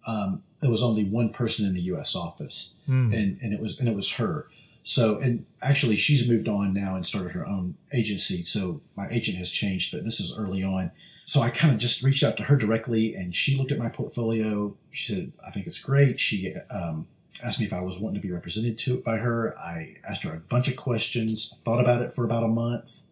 [0.06, 2.16] um, there was only one person in the U.S.
[2.16, 3.14] office, mm.
[3.14, 4.48] and, and it was and it was her.
[4.82, 8.42] So, and actually, she's moved on now and started her own agency.
[8.42, 10.92] So my agent has changed, but this is early on
[11.26, 13.88] so I kind of just reached out to her directly, and she looked at my
[13.88, 14.76] portfolio.
[14.92, 17.08] She said, "I think it's great." She um,
[17.44, 19.58] asked me if I was wanting to be represented to by her.
[19.58, 23.06] I asked her a bunch of questions, thought about it for about a month,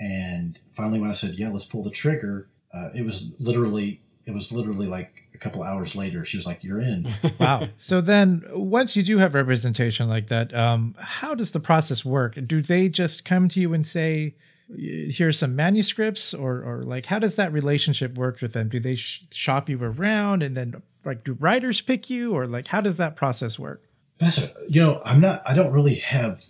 [0.00, 4.32] and finally, when I said, "Yeah, let's pull the trigger," uh, it was literally it
[4.32, 6.24] was literally like a couple hours later.
[6.24, 7.06] She was like, "You're in."
[7.38, 7.68] wow.
[7.76, 12.38] So then, once you do have representation like that, um, how does the process work?
[12.46, 14.36] Do they just come to you and say?
[14.74, 18.68] Here's some manuscripts or or like how does that relationship work with them?
[18.68, 22.34] Do they sh- shop you around and then like do writers pick you?
[22.34, 23.82] Or like how does that process work?
[24.18, 26.46] That's a, you know i'm not i don't really have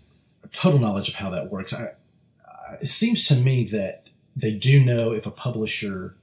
[0.53, 1.73] total knowledge of how that works.
[1.73, 1.93] I,
[2.45, 6.17] I, it seems to me that they do know if a publisher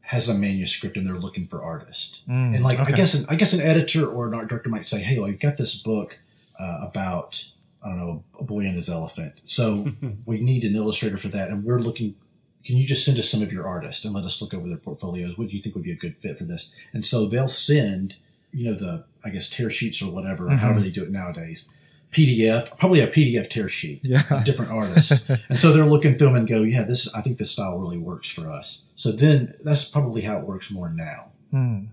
[0.00, 2.24] has a manuscript and they're looking for artists.
[2.28, 2.92] Mm, and like okay.
[2.92, 5.28] i guess an, i guess an editor or an art director might say hey well,
[5.28, 6.20] you've got this book
[6.58, 7.50] uh, about
[7.86, 9.40] I don't know, a boy and his elephant.
[9.44, 9.88] So
[10.26, 12.16] we need an illustrator for that, and we're looking.
[12.64, 14.76] Can you just send us some of your artists and let us look over their
[14.76, 15.38] portfolios?
[15.38, 16.74] What do you think would be a good fit for this?
[16.92, 18.16] And so they'll send,
[18.50, 20.56] you know, the I guess tear sheets or whatever, mm-hmm.
[20.56, 21.72] however they do it nowadays.
[22.10, 24.42] PDF, probably a PDF tear sheet, yeah.
[24.44, 25.28] different artists.
[25.48, 27.98] and so they're looking through them and go, yeah, this, I think this style really
[27.98, 28.88] works for us.
[28.94, 31.32] So then that's probably how it works more now.
[31.50, 31.86] Hmm.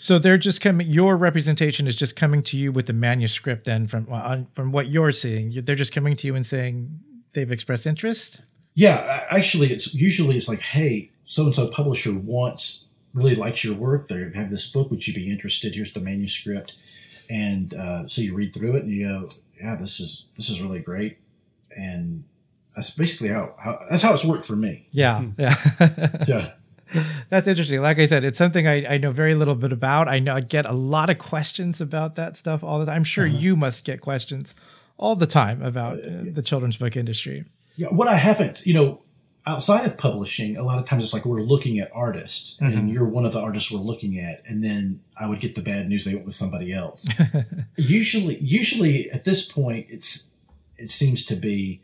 [0.00, 0.88] So they're just coming.
[0.88, 3.66] Your representation is just coming to you with the manuscript.
[3.66, 4.06] Then from
[4.54, 6.98] from what you're seeing, they're just coming to you and saying
[7.34, 8.40] they've expressed interest.
[8.74, 13.76] Yeah, actually, it's usually it's like, hey, so and so publisher wants really likes your
[13.76, 14.08] work.
[14.08, 14.90] They have this book.
[14.90, 15.74] Would you be interested?
[15.74, 16.76] Here's the manuscript,
[17.28, 19.28] and uh, so you read through it and you go,
[19.60, 21.18] yeah, this is this is really great,
[21.76, 22.24] and
[22.74, 24.86] that's basically how, how that's how it's worked for me.
[24.92, 25.54] Yeah, yeah,
[26.26, 26.52] yeah.
[27.28, 27.80] That's interesting.
[27.80, 30.08] Like I said, it's something I, I know very little bit about.
[30.08, 32.96] I know I get a lot of questions about that stuff all the time.
[32.96, 33.38] I'm sure uh-huh.
[33.38, 34.54] you must get questions
[34.96, 37.44] all the time about uh, the children's book industry.
[37.76, 39.02] Yeah, what I haven't, you know,
[39.46, 42.76] outside of publishing, a lot of times it's like we're looking at artists, mm-hmm.
[42.76, 45.62] and you're one of the artists we're looking at, and then I would get the
[45.62, 47.08] bad news they went with somebody else.
[47.76, 50.36] usually, usually at this point, it's
[50.76, 51.80] it seems to be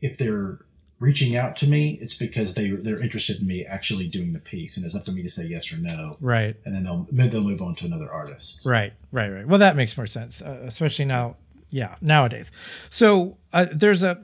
[0.00, 0.60] if they're
[0.98, 4.76] reaching out to me, it's because they they're interested in me actually doing the piece,
[4.76, 6.16] and it's up to me to say yes or no.
[6.20, 6.56] Right.
[6.64, 8.64] And then they'll they'll move on to another artist.
[8.64, 8.92] Right.
[9.12, 9.28] Right.
[9.28, 9.46] Right.
[9.46, 11.36] Well, that makes more sense, uh, especially now.
[11.70, 12.52] Yeah, nowadays.
[12.88, 14.22] So uh, there's a.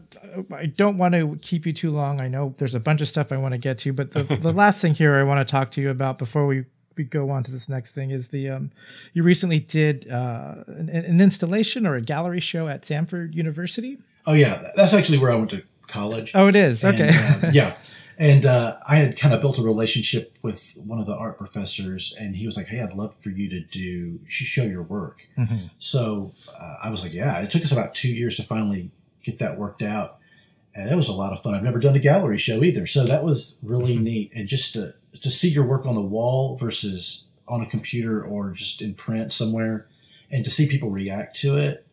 [0.55, 2.21] I don't want to keep you too long.
[2.21, 4.53] I know there's a bunch of stuff I want to get to, but the, the
[4.63, 6.65] last thing here I want to talk to you about before we
[6.97, 8.71] we go on to this next thing is the um,
[9.15, 13.99] you recently did uh, an, an installation or a gallery show at Samford University.
[14.27, 16.33] Oh yeah, that's actually where I went to college.
[16.35, 17.11] Oh, it is And, okay.
[17.13, 17.77] uh, yeah.
[18.19, 22.15] And uh, I had kind of built a relationship with one of the art professors,
[22.21, 25.27] and he was like, "Hey, I'd love for you to do, show your work."
[25.79, 28.91] So uh, I was like, "Yeah." It took us about two years to finally
[29.25, 30.19] get that worked out,
[30.75, 31.55] and that was a lot of fun.
[31.55, 34.33] I've never done a gallery show either, so that was really neat.
[34.35, 38.51] And just to to see your work on the wall versus on a computer or
[38.51, 39.87] just in print somewhere,
[40.31, 41.87] and to see people react to it,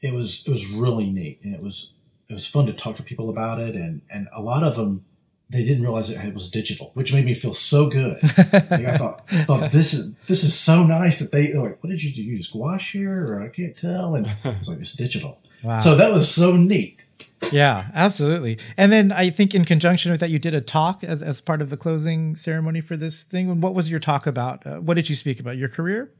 [0.00, 1.94] it was it was really neat, and it was
[2.32, 5.04] it was fun to talk to people about it, and and a lot of them
[5.50, 8.18] they didn't realize it, it was digital, which made me feel so good.
[8.22, 12.02] like I thought thought this is this is so nice that they like, what did
[12.02, 12.22] you do?
[12.22, 15.40] You just gouache here, or I can't tell, and it's like it's digital.
[15.62, 15.76] Wow.
[15.76, 17.04] So that was so neat.
[17.52, 18.58] yeah, absolutely.
[18.78, 21.60] And then I think in conjunction with that, you did a talk as, as part
[21.60, 23.60] of the closing ceremony for this thing.
[23.60, 24.66] What was your talk about?
[24.66, 25.58] Uh, what did you speak about?
[25.58, 26.10] Your career?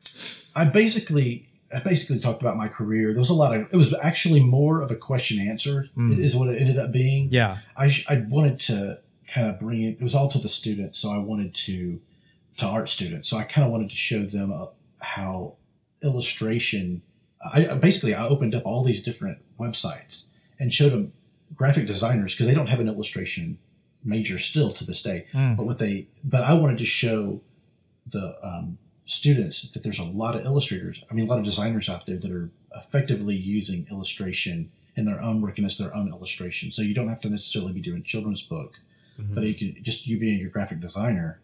[0.55, 3.13] I basically I basically talked about my career.
[3.13, 6.49] There was a lot of it was actually more of a question answer is what
[6.49, 7.29] it ended up being.
[7.31, 7.59] Yeah.
[7.77, 9.93] I I wanted to kind of bring it.
[10.01, 12.01] It was all to the students, so I wanted to
[12.59, 13.29] to art students.
[13.29, 14.67] So I kind of wanted to show them uh,
[15.01, 15.55] how
[16.03, 17.03] illustration.
[17.43, 21.13] I I- basically I opened up all these different websites and showed them
[21.55, 23.59] graphic designers because they don't have an illustration
[24.05, 25.27] major still to this day.
[25.33, 27.41] But what they but I wanted to show
[28.07, 28.79] the um,
[29.13, 31.05] students that there's a lot of illustrators.
[31.11, 35.23] I mean, a lot of designers out there that are effectively using illustration in their
[35.23, 36.71] own work and as their own illustration.
[36.71, 38.81] So you don't have to necessarily be doing children's book,
[39.19, 39.35] mm-hmm.
[39.35, 41.41] but you can just you being your graphic designer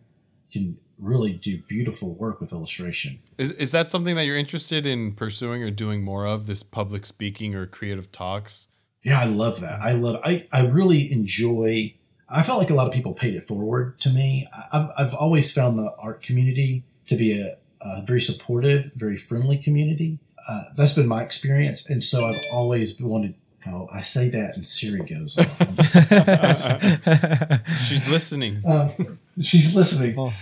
[0.52, 3.20] can really do beautiful work with illustration.
[3.36, 6.46] Is, is that something that you're interested in pursuing or doing more of?
[6.46, 8.68] This public speaking or creative talks?
[9.02, 9.80] Yeah, I love that.
[9.80, 10.20] I love.
[10.24, 11.94] I I really enjoy.
[12.28, 14.48] I felt like a lot of people paid it forward to me.
[14.72, 19.58] I've I've always found the art community to be a, a very supportive, very friendly
[19.58, 20.18] community.
[20.48, 23.34] Uh, that's been my experience, and so I've always wanted.
[23.66, 25.58] Oh, I say that, and Siri goes off.
[27.86, 28.62] She's listening.
[29.40, 30.32] She's listening.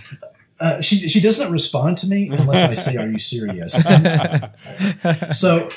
[0.59, 3.73] Uh, she she doesn't respond to me unless I say, "Are you serious?"
[5.39, 5.69] so,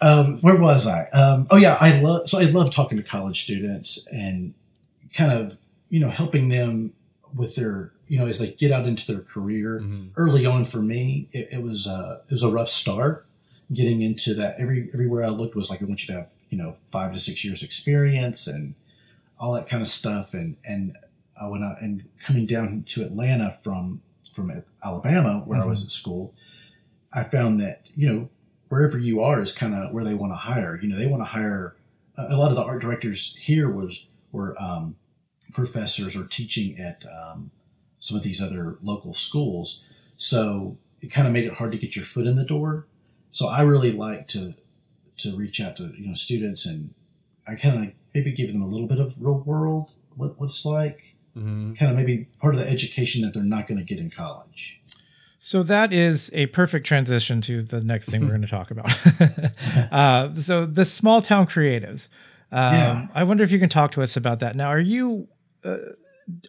[0.00, 1.06] um, where was I?
[1.08, 4.54] Um, oh yeah, I love so I love talking to college students and
[5.12, 5.58] kind of
[5.90, 6.94] you know helping them
[7.34, 9.78] with their you know as they get out into their career.
[10.16, 13.24] Early on for me, it, it was uh, it was a rough start
[13.72, 14.56] getting into that.
[14.58, 17.20] Every everywhere I looked was like, I want you to have you know five to
[17.20, 18.74] six years experience and
[19.38, 20.34] all that kind of stuff.
[20.34, 20.96] And and
[21.40, 24.02] I went out and coming down to Atlanta from
[24.34, 26.34] from Alabama where I was at school,
[27.14, 28.28] I found that you know
[28.70, 30.76] wherever you are is kind of where they want to hire.
[30.82, 31.76] You know, they want to hire
[32.18, 34.96] a a lot of the art directors here was were um,
[35.52, 37.52] professors or teaching at um,
[38.00, 39.86] some of these other local schools.
[40.16, 42.86] So it kind of made it hard to get your foot in the door.
[43.30, 44.54] So I really like to
[45.18, 46.94] to reach out to you know students and
[47.46, 50.64] I kind of maybe give them a little bit of real world what what it's
[50.64, 51.14] like.
[51.74, 54.80] Kind of maybe part of the education that they're not going to get in college.
[55.38, 58.92] So that is a perfect transition to the next thing we're going to talk about.
[59.92, 62.08] uh, so the small town creatives.
[62.52, 63.06] Um, Yeah.
[63.14, 64.56] I wonder if you can talk to us about that.
[64.56, 65.28] Now, are you
[65.64, 65.76] uh,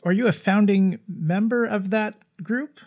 [0.04, 2.80] are you a founding member of that group?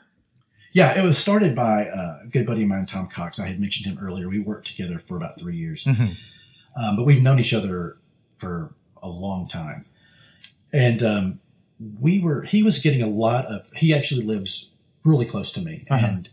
[0.72, 3.38] Yeah, it was started by a good buddy of mine, Tom Cox.
[3.38, 4.28] I had mentioned him earlier.
[4.28, 7.96] We worked together for about three years, um, but we've known each other
[8.38, 9.84] for a long time.
[10.72, 11.40] And um,
[12.00, 14.72] we were, he was getting a lot of, he actually lives
[15.04, 15.84] really close to me.
[16.02, 16.30] And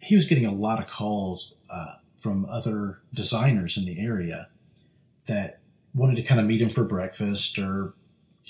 [0.00, 4.48] he was getting a lot of calls uh, from other designers in the area
[5.28, 5.60] that
[5.94, 7.94] wanted to kind of meet him for breakfast or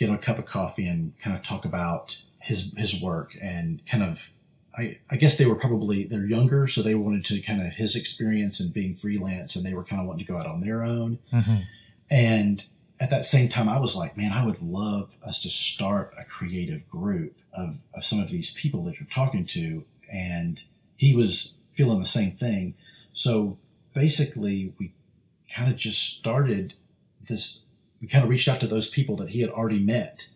[0.01, 4.03] get a cup of coffee and kind of talk about his his work and kind
[4.03, 4.33] of
[4.77, 7.95] I, I guess they were probably they're younger so they wanted to kind of his
[7.95, 10.83] experience and being freelance and they were kind of wanting to go out on their
[10.83, 11.19] own.
[11.31, 11.57] Mm-hmm.
[12.11, 12.65] And
[12.99, 16.25] at that same time i was like man i would love us to start a
[16.25, 19.85] creative group of, of some of these people that you're talking to.
[20.11, 20.63] And
[20.97, 22.75] he was feeling the same thing.
[23.13, 23.59] So
[23.93, 24.93] basically we
[25.55, 26.75] kind of just started
[27.29, 27.65] this
[28.01, 30.29] we kind of reached out to those people that he had already met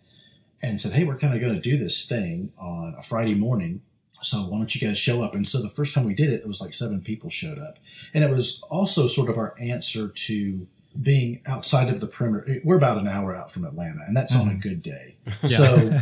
[0.62, 3.82] and said, Hey, we're kind of going to do this thing on a Friday morning.
[4.22, 5.34] So why don't you guys show up?
[5.34, 7.78] And so the first time we did it, it was like seven people showed up.
[8.14, 10.66] And it was also sort of our answer to
[11.00, 12.44] being outside of the perimeter.
[12.48, 14.60] Eh, we're about an hour out from Atlanta, and that's on a mm-hmm.
[14.60, 15.16] good day.
[15.46, 16.00] So,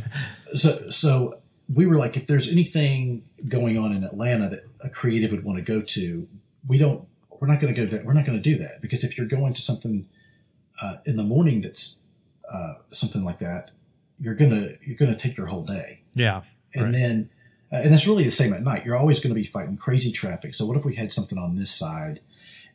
[0.54, 1.38] so, so
[1.72, 5.58] we were like, if there's anything going on in Atlanta that a creative would want
[5.58, 6.28] to go to,
[6.66, 7.06] we don't,
[7.40, 8.04] we're not going to go there.
[8.04, 10.08] We're not going to do that because if you're going to something
[10.82, 12.02] uh, in the morning that's
[12.52, 13.70] uh, something like that,
[14.18, 16.02] you're gonna you're gonna take your whole day.
[16.14, 16.42] Yeah.
[16.74, 16.92] And Right.
[16.92, 17.30] then
[17.72, 18.84] Uh, and that's really the same at night.
[18.84, 20.52] You're always going to be fighting crazy traffic.
[20.54, 22.20] So what if we had something on this side?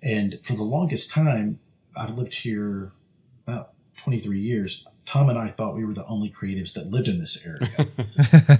[0.02, 1.60] And for the longest time,
[1.96, 2.94] I've lived here
[3.46, 4.88] about 23 years.
[5.06, 7.70] Tom and I thought we were the only creatives that lived in this area.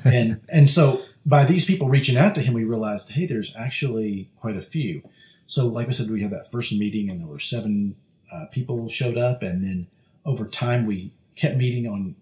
[0.06, 4.30] and and so by these people reaching out to him, we realized, hey, there's actually
[4.42, 5.02] quite a few.
[5.48, 7.96] So like I said, we had that first meeting, and there were seven
[8.32, 9.88] uh, people showed up, and then
[10.26, 12.16] over time we kept meeting on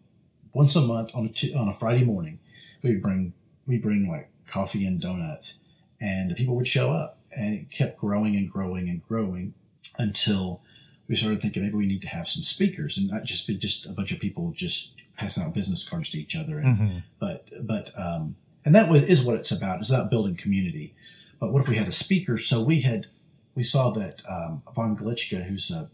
[0.54, 2.40] once a month on a t- on a Friday morning.
[2.82, 3.34] We'd bring
[3.66, 5.64] we bring like coffee and donuts,
[6.00, 9.54] and people would show up, and it kept growing and growing and growing
[9.98, 10.62] until
[11.08, 13.86] we started thinking maybe we need to have some speakers and not just be just
[13.86, 16.60] a bunch of people just passing out business cards to each other.
[16.60, 16.98] And, Mm-hmm.
[17.20, 19.80] But but um, and that was, is what it's about.
[19.80, 20.94] It's about building community.
[21.40, 22.38] But what if we had a speaker?
[22.38, 23.08] So we had
[23.56, 25.90] we saw that um, Von Glitschka, who's a,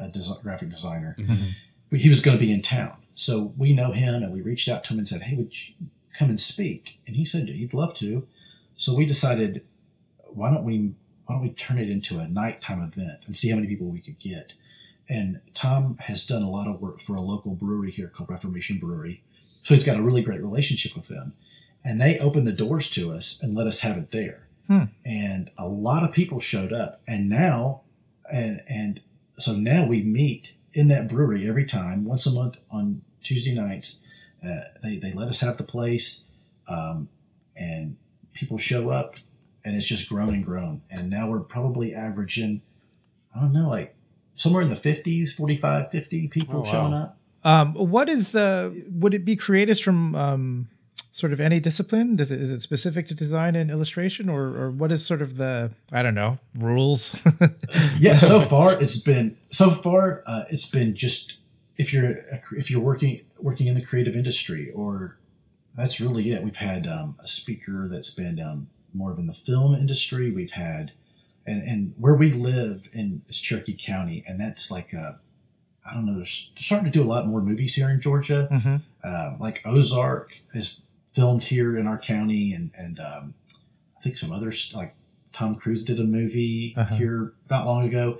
[0.00, 1.96] a desi graphic designer, mm-hmm.
[1.96, 2.96] he was going to be in town.
[3.14, 5.74] So we know him, and we reached out to him and said, "Hey, would you
[6.18, 8.26] come and speak?" And he said he'd love to.
[8.76, 9.62] So we decided,
[10.28, 10.94] why don't we
[11.26, 14.00] why don't we turn it into a nighttime event and see how many people we
[14.00, 14.54] could get?
[15.08, 18.78] And Tom has done a lot of work for a local brewery here called Reformation
[18.78, 19.22] Brewery,
[19.62, 21.34] so he's got a really great relationship with them.
[21.84, 24.48] And they opened the doors to us and let us have it there.
[24.66, 24.84] Hmm.
[25.04, 27.00] And a lot of people showed up.
[27.06, 27.82] And now,
[28.32, 29.02] and and
[29.42, 34.02] so now we meet in that brewery every time, once a month on Tuesday nights.
[34.44, 36.24] Uh, they, they let us have the place,
[36.68, 37.08] um,
[37.56, 37.96] and
[38.32, 39.16] people show up,
[39.64, 40.80] and it's just grown and grown.
[40.90, 42.62] And now we're probably averaging,
[43.36, 43.94] I don't know, like
[44.34, 46.64] somewhere in the 50s, 45, 50 people Oh, wow.
[46.64, 47.16] showing up.
[47.42, 48.84] Um, what is the?
[48.90, 50.68] Would it be creatives from um,
[51.12, 52.16] sort of any discipline?
[52.16, 55.36] Does it is it specific to design and illustration, or or what is sort of
[55.36, 57.20] the I don't know rules?
[57.98, 61.36] yeah so far it's been so far uh, it's been just
[61.76, 65.16] if you're a, if you're working working in the creative industry or
[65.74, 69.32] that's really it we've had um, a speaker that's been um, more of in the
[69.32, 70.92] film industry we've had
[71.46, 75.12] and, and where we live in is cherokee county and that's like uh,
[75.88, 78.82] i don't know they're, starting to do a lot more movies here in georgia Mhm.
[79.04, 80.82] uh, like ozark is
[81.12, 83.34] filmed here in our county and and um,
[83.96, 84.94] i think some others like
[85.32, 86.94] tom cruise did a movie Uh-huh.
[86.96, 88.18] here not long ago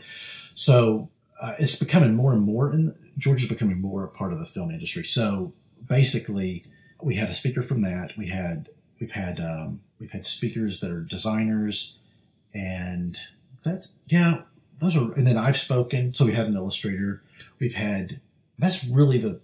[0.54, 1.08] so
[1.40, 4.70] uh, it's becoming more and more, and Georgia's becoming more a part of the film
[4.70, 5.04] industry.
[5.04, 5.54] So
[5.88, 6.62] basically,
[7.02, 8.12] we had a speaker from that.
[8.18, 8.68] We had
[9.00, 11.98] we've had um, we've had speakers that are designers,
[12.52, 13.18] and
[13.64, 14.42] that's yeah,
[14.80, 15.12] those are.
[15.14, 16.12] And then I've spoken.
[16.12, 17.22] So we had an illustrator.
[17.58, 18.20] We've had
[18.58, 19.40] that's really the.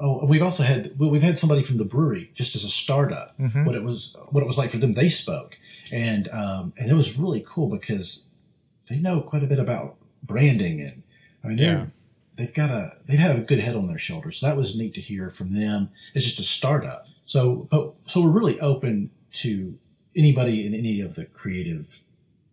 [0.00, 3.34] Oh, we've also had well, we've had somebody from the brewery just as a startup.
[3.64, 4.94] What it was what it was like for them.
[4.94, 5.58] They spoke,
[5.92, 8.28] and um, and it was really cool because
[8.88, 11.02] they know quite a bit about branding and
[11.44, 11.86] I mean they're Yeah.
[12.36, 14.38] they've got a they've had a good head on their shoulders.
[14.38, 15.90] So that was neat to hear from them.
[16.14, 17.06] It's just a startup.
[17.24, 19.10] So but so we're really open
[19.44, 19.78] to
[20.16, 22.04] anybody in any of the creative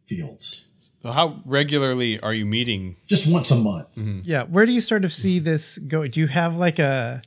[0.05, 0.65] fields.
[1.01, 2.97] So how regularly are you meeting?
[3.05, 3.95] Just once a month.
[3.95, 4.21] Mm-hmm.
[4.23, 6.07] yeah, where do you sort of see this go?
[6.07, 7.21] Do you have like a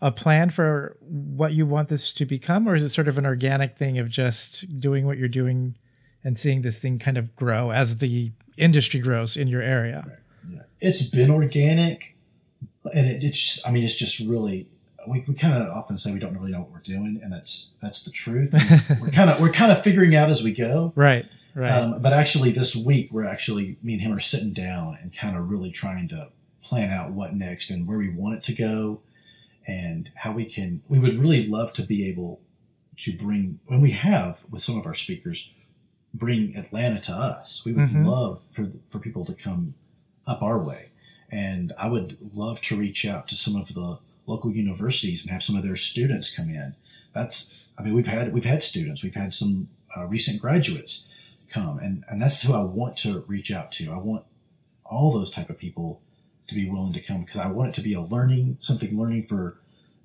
[0.00, 3.24] a plan for what you want this to become, or is it sort of an
[3.24, 5.76] organic thing of just doing what you're doing
[6.22, 10.18] and seeing this thing kind of grow as the industry grows in your area?
[10.80, 12.14] It's been organic
[12.92, 14.68] and it, it's I mean it's just really
[15.06, 17.74] we, we kind of often say we don't really know what we're doing and that's
[17.80, 18.52] that's the truth.
[19.00, 20.92] we're kind of we're kind of figuring out as we go.
[20.94, 21.70] Right, right.
[21.70, 25.36] Um, but actually, this week we're actually me and him are sitting down and kind
[25.36, 26.28] of really trying to
[26.62, 29.00] plan out what next and where we want it to go,
[29.66, 30.82] and how we can.
[30.88, 32.40] We would really love to be able
[32.96, 35.52] to bring when we have with some of our speakers,
[36.12, 37.64] bring Atlanta to us.
[37.64, 38.06] We would Mhm.
[38.06, 39.74] love for for people to come
[40.26, 40.90] up our way,
[41.30, 45.42] and I would love to reach out to some of the local universities and have
[45.42, 46.74] some of their students come in.
[47.12, 51.08] That's I mean we've had we've had students we've had some uh, recent graduates
[51.54, 53.92] come and and that's who I want to reach out to.
[53.92, 54.24] I want
[54.84, 56.00] all those type of people
[56.48, 59.22] to be willing to come because I want it to be a learning something learning
[59.22, 59.56] for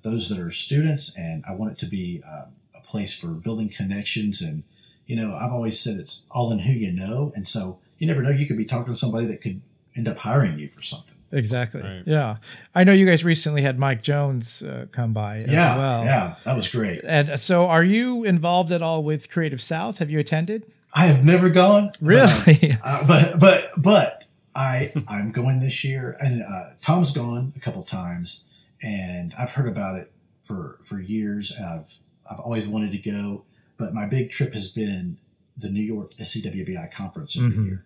[0.02, 3.68] those that are students and I want it to be um, a place for building
[3.68, 4.62] connections and
[5.06, 8.22] you know I've always said it's all in who you know and so you never
[8.22, 9.60] know you could be talking to somebody that could
[9.94, 11.16] end up hiring you for something.
[11.32, 11.82] Exactly.
[11.82, 12.02] Right.
[12.06, 12.36] Yeah.
[12.74, 16.04] I know you guys recently had Mike Jones uh, come by as Yeah, well.
[16.04, 17.02] yeah, that was great.
[17.04, 19.98] And so are you involved at all with Creative South?
[19.98, 20.64] Have you attended?
[20.92, 21.86] I have never gone.
[21.86, 22.76] but, Really?
[22.82, 27.82] uh, but but but I I'm going this year, and uh, Tom's gone a couple
[27.82, 28.48] times,
[28.82, 30.10] and I've heard about it
[30.42, 31.98] for for years, and I've
[32.30, 33.44] I've always wanted to go,
[33.76, 35.18] but my big trip has been
[35.56, 37.66] the New York SCBWI conference every Mhm.
[37.66, 37.84] year.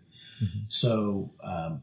[0.69, 1.83] So, um,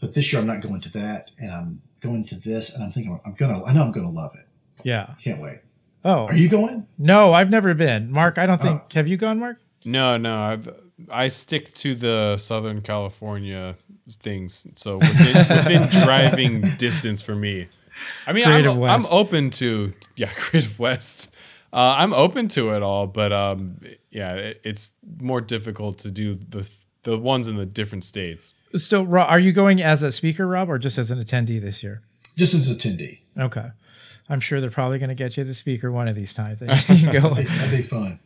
[0.00, 2.90] but this year I'm not going to that, and I'm going to this, and I'm
[2.90, 4.46] thinking I'm gonna I know I'm gonna love it.
[4.84, 5.14] yeah.
[5.22, 5.58] Can't wait.
[6.04, 6.86] Oh, Are you going?
[6.98, 8.10] no, I've never been.
[8.10, 8.92] Mark, I don't think.
[8.92, 9.58] Have you gone, Mark?
[9.84, 10.68] No, no, I've
[11.10, 13.76] I stick to the Southern California
[14.08, 17.68] things, so within, within driving distance for me.
[18.26, 21.34] I mean, I'm, I'm open to yeah, Creative West.
[21.72, 23.78] Uh, I'm open to it all, but um,
[24.10, 26.68] yeah, it, it's more difficult to do the
[27.02, 28.54] the ones in the different states.
[28.76, 31.82] So, Ro- are you going as a speaker, Rob, or just as an attendee this
[31.82, 32.02] year?
[32.36, 33.20] Just as attendee.
[33.38, 33.68] Okay.
[34.28, 36.62] I'm sure they're probably going to get you the speaker one of these times.
[36.62, 37.34] And you can go.
[37.34, 38.20] That'd be fun.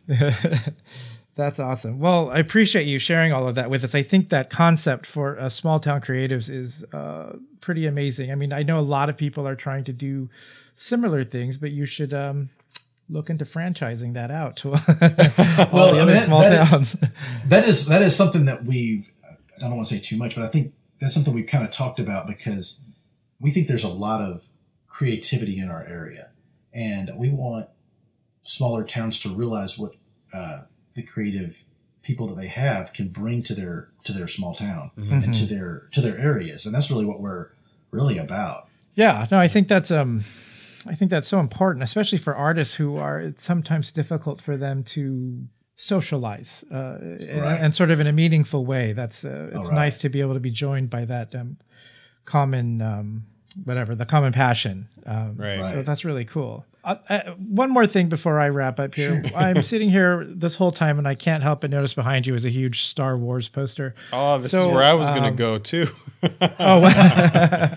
[1.37, 1.99] That's awesome.
[1.99, 3.95] Well, I appreciate you sharing all of that with us.
[3.95, 8.31] I think that concept for uh, small town creatives is uh, pretty amazing.
[8.31, 10.29] I mean, I know a lot of people are trying to do
[10.77, 12.51] similar things, but you should um,
[13.09, 14.77] look into franchising that out to all
[15.73, 16.97] Well, the other mean, small that is- towns.
[17.49, 19.11] that is that is something that we've
[19.57, 21.71] I don't want to say too much, but I think that's something we've kind of
[21.71, 22.85] talked about because
[23.41, 24.51] we think there's a lot of
[24.89, 26.31] creativity in our area,
[26.73, 27.69] and we want
[28.45, 29.95] smaller towns to realize what
[30.33, 30.63] uh,
[30.95, 31.65] the creative
[32.03, 35.89] people that they have can bring to their to their small town and to their
[35.93, 37.49] to their areas, and that's really what we're
[37.91, 38.69] really about.
[38.95, 40.21] Yeah, no, I think that's um,
[40.87, 43.19] I think that's so important, especially for artists who are.
[43.21, 47.61] It's sometimes difficult for them to socialize uh, and- Right.
[47.61, 48.93] and, sort of in a meaningful way.
[48.93, 49.75] That's uh, it's right.
[49.75, 51.57] nice to be able to be joined by that um,
[52.25, 53.25] common um,
[53.65, 54.89] whatever the common passion.
[55.07, 55.61] Um, Right.
[55.63, 55.85] So Right.
[55.87, 56.65] that's really cool.
[56.85, 59.23] Uh, uh, one more thing before I wrap up here.
[59.35, 62.45] I'm sitting here this whole time and I can't help but notice behind you is
[62.45, 63.95] a huge Star Wars poster.
[64.13, 65.87] Oh, this So, is where I was gonna um, go too.
[66.59, 66.89] Oh,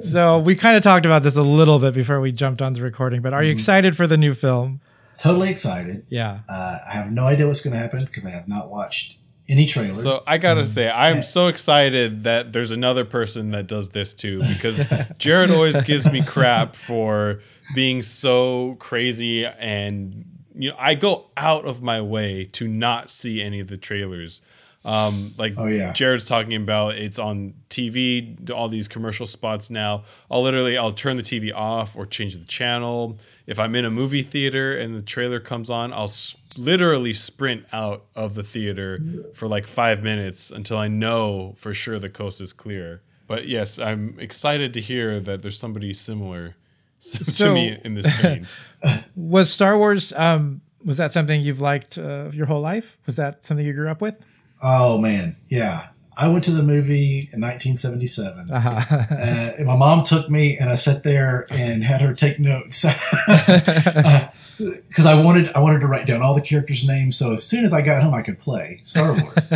[0.00, 2.82] so we kind of talked about this a little bit before we jumped on the
[2.82, 3.46] recording, but are Mm-hmm.
[3.46, 4.80] you excited for the new film?
[5.18, 6.04] Totally excited.
[6.08, 6.40] Yeah.
[6.48, 9.18] Uh, I have no idea what's going to happen because I have not watched
[9.48, 9.94] any trailer.
[9.94, 14.38] So I gotta say, I'm so excited that there's another person that does this too,
[14.40, 14.86] because
[15.18, 17.40] Jared always gives me crap for
[17.74, 23.40] being so crazy, and you know, I go out of my way to not see
[23.42, 24.40] any of the trailers.
[24.82, 25.92] Um, like Oh, yeah.
[25.92, 30.04] Jared's talking about, it's on TV, all these commercial spots now.
[30.30, 33.18] I'll literally, I'll turn the TV off or change the channel.
[33.46, 37.66] If I'm in a movie theater and the trailer comes on, I'll s- literally sprint
[37.74, 39.00] out of the theater
[39.34, 43.02] for like five minutes until I know for sure the coast is clear.
[43.26, 46.56] But yes, I'm excited to hear that there's somebody similar
[47.00, 48.46] to So- me in this vein.
[49.16, 52.96] Was Star Wars um was that something you've liked uh, your whole life?
[53.04, 54.18] Was that something you grew up with?
[54.62, 55.88] Oh man, yeah.
[56.16, 58.50] I went to the movie in 1977.
[58.50, 59.06] Uh-huh.
[59.20, 62.82] Uh, and my mom took me, and I sat there and had her take notes
[64.58, 67.16] because I wanted I wanted to write down all the characters' names.
[67.18, 69.52] So as soon as I got home, I could play Star Wars.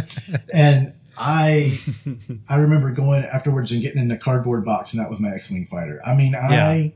[0.53, 1.79] and I
[2.49, 5.67] I remember going afterwards and getting in a cardboard box, and that was my X-wing
[5.67, 6.01] fighter.
[6.05, 6.91] I mean, I yeah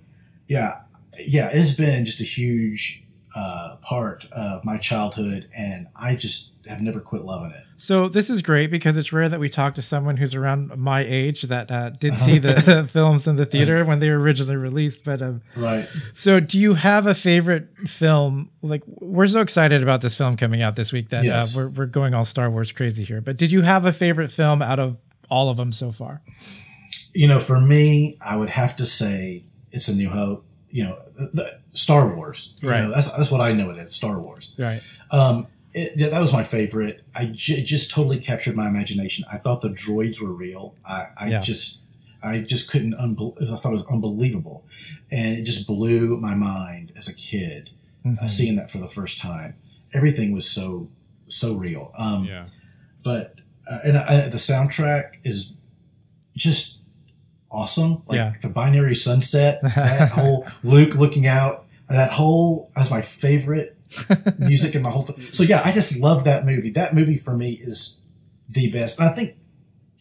[0.48, 0.80] yeah,
[1.20, 6.80] yeah, it's been just a huge uh, part of my childhood, and I just have
[6.80, 7.64] never quit loving it.
[7.76, 11.02] So this is great because it's rare that we talk to someone who's around my
[11.04, 15.04] age that uh, did see the films in the theater when they were originally released.
[15.04, 15.88] But um, Right.
[16.14, 18.50] so, do you have a favorite film?
[18.62, 21.56] Like, we're so excited about this film coming out this week that Yes.
[21.56, 23.20] uh, we're we're going all Star Wars crazy here.
[23.20, 24.96] But did you have a favorite film out of
[25.30, 26.20] all of them so far?
[27.14, 30.44] You know, for me, I would have to say it's a New Hope.
[30.70, 32.54] You know, the, the Star Wars.
[32.60, 32.82] You Right.
[32.82, 34.54] know, that's that's what I know it as Star Wars.
[34.58, 34.82] Right.
[35.10, 37.02] Um, it, yeah, that was my favorite.
[37.14, 39.24] I j- just totally captured my imagination.
[39.32, 40.74] I thought the droids were real.
[40.86, 41.40] I, I Yeah.
[41.40, 41.84] just
[42.22, 42.94] I just couldn't.
[42.94, 44.64] Unbel- I thought it was unbelievable,
[45.10, 47.70] and it just blew my mind as a kid
[48.20, 49.54] uh, seeing that for the first time.
[49.94, 50.88] Everything was so
[51.28, 51.92] so real.
[51.96, 52.46] Um, Yeah.
[53.04, 53.36] but
[53.70, 55.56] uh, and uh, the soundtrack is
[56.36, 56.77] just
[57.50, 58.02] awesome.
[58.06, 58.32] Like Yeah.
[58.42, 63.76] the binary sunset, that whole Luke looking out, that whole that's my favorite
[64.38, 65.20] music in the whole thing.
[65.32, 66.70] So yeah, I just love that movie.
[66.70, 68.02] That movie for me is
[68.48, 68.98] the best.
[69.00, 69.36] And I think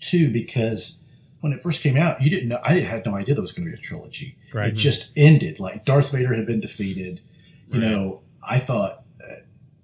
[0.02, 1.02] too because
[1.42, 2.60] when it first came out, you didn't know.
[2.64, 4.36] I didn't had no idea there was going to be a trilogy.
[4.54, 4.70] Right.
[4.70, 5.60] It just ended.
[5.60, 7.22] Like Darth Vader had been defeated.
[7.70, 9.42] You know, I thought uh,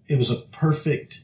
[0.07, 1.22] it was a perfect.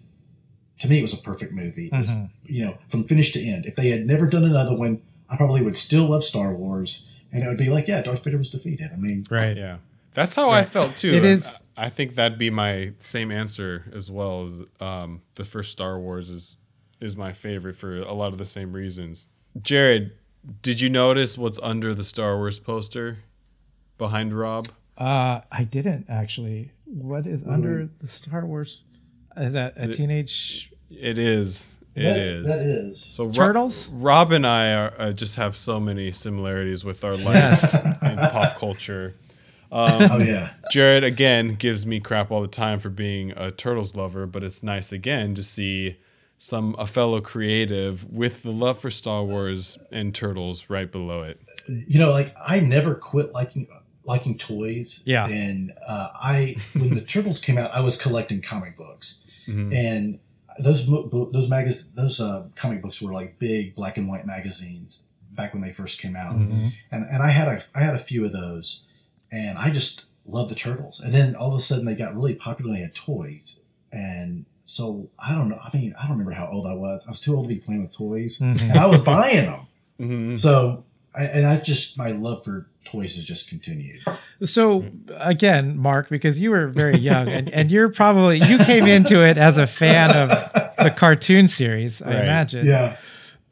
[0.79, 1.87] To me, it was a perfect movie.
[1.87, 2.11] It was,
[2.45, 3.65] you know, from finish to end.
[3.65, 7.43] If they had never done another one, I probably would still love Star Wars, and
[7.43, 8.89] it would be like, yeah, Darth Vader was defeated.
[8.93, 9.55] I mean, Right.
[9.55, 9.77] Yeah.
[10.13, 11.13] That's how I felt too.
[11.13, 11.55] It is- I
[11.85, 16.29] I think that'd be my same answer as well as um, the first Star Wars
[16.29, 16.57] is
[16.99, 19.27] is my favorite for a lot of the same reasons.
[19.61, 20.11] Jared,
[20.61, 23.19] did you notice what's under the Star Wars poster
[23.97, 24.67] behind Rob?
[24.97, 26.71] Uh, I didn't actually.
[26.83, 28.81] What is under the Star Wars?
[29.37, 30.73] Is that a teenage?
[30.89, 31.77] It is.
[31.95, 32.45] It that, is.
[32.47, 32.99] that is.
[33.01, 33.91] So Ro- Turtles?
[33.93, 38.57] Rob and I are, uh, just have so many similarities with our lives in pop
[38.57, 39.15] culture.
[39.71, 40.53] Um, Oh yeah.
[40.71, 44.63] Jared again gives me crap all the time for being a turtles lover, but it's
[44.63, 45.97] nice again to see
[46.37, 51.39] some a fellow creative with the love for Star Wars and turtles right below it.
[51.67, 53.67] you know, like I never quit liking
[54.05, 55.03] liking toys.
[55.05, 55.27] Yeah.
[55.27, 60.19] And uh, I, when the Turtles came out, I was collecting comic books, and
[60.59, 65.53] those those magaz- those uh, comic books were like big black and white magazines back
[65.53, 68.31] when they first came out, and and I had a I had a few of
[68.31, 68.87] those,
[69.31, 70.99] and I just loved the Turtles.
[70.99, 72.73] And then all of a sudden they got really popular.
[72.73, 75.59] They had toys, and so I don't know.
[75.61, 77.05] I mean, I don't remember how old I was.
[77.07, 79.67] I was too old to be playing with toys, and I was buying them.
[79.99, 80.35] Mm-hmm.
[80.35, 80.85] So,
[81.15, 84.01] I, and that's just my love for toys has just continued.
[84.45, 84.85] So
[85.17, 89.37] again, Mark, because you were very young and, and you're probably you came into it
[89.37, 90.48] as a fan of
[90.83, 92.23] the cartoon series, I Right.
[92.23, 92.65] imagine.
[92.65, 92.95] Yeah,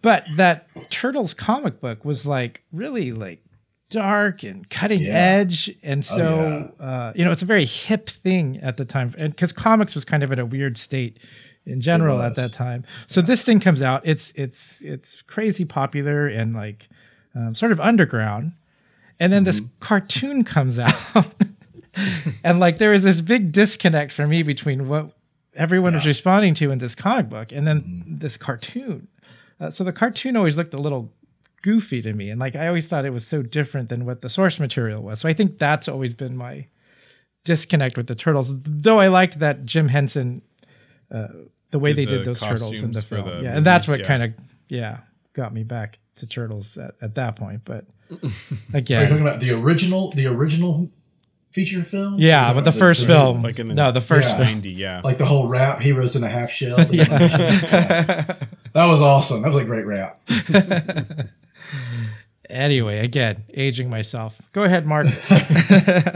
[0.02, 3.42] But that Turtles comic book was like really like
[3.90, 5.14] dark and cutting Yeah.
[5.14, 5.72] edge.
[5.82, 9.14] And so, uh, you know, it's a very hip thing at the time.
[9.18, 11.18] And because comics was kind of in a weird state
[11.66, 12.84] in general at that time.
[13.08, 16.88] So this thing comes out, it's, it's, it's crazy popular and like
[17.36, 18.54] um, sort of underground.
[19.20, 20.94] And then this cartoon comes out.
[22.44, 25.17] and like there was this big disconnect for me between what
[25.58, 29.08] everyone was responding to in this comic book and then this cartoon.
[29.60, 31.12] Uh, so the cartoon always looked a little
[31.64, 34.30] goofy to me, and like I always thought it was so different than what the
[34.30, 35.20] source material was.
[35.20, 36.68] So I think that's always been my
[37.44, 38.52] disconnect with the turtles.
[38.54, 40.44] Though I liked that Jim Henson,
[41.12, 41.28] uh,
[41.72, 43.88] the way Did they the did those turtles in the film, the yeah, and that's
[43.88, 44.08] what yeah.
[44.08, 44.34] kind of
[44.70, 45.00] yeah
[45.34, 47.62] got me back to turtles at, at that point.
[47.66, 48.32] But are you
[48.74, 50.90] again, talking about the original, the original
[51.58, 52.20] feature film?
[52.20, 54.44] Yeah, you but talking the about first film, Like in the- no, the first Yeah.
[54.46, 55.02] 90, yeah.
[55.04, 56.78] like the whole rap, heroes in a half shell.
[56.88, 58.38] that
[58.76, 59.42] was awesome.
[59.42, 60.20] That was a great rap.
[62.50, 64.40] Anyway, again, aging myself.
[64.54, 65.06] Go ahead, Mark.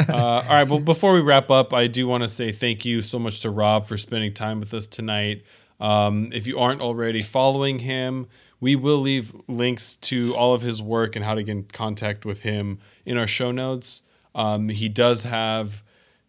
[0.09, 0.63] Uh, all right.
[0.65, 3.49] Well, before we wrap up, I do want to say thank you so much to
[3.49, 5.43] Rob for spending time with us tonight.
[5.81, 8.27] Um, if you aren't already following him,
[8.61, 12.23] we will leave links to all of his work and how to get in contact
[12.23, 14.03] with him in our show notes.
[14.33, 15.83] Um, he does have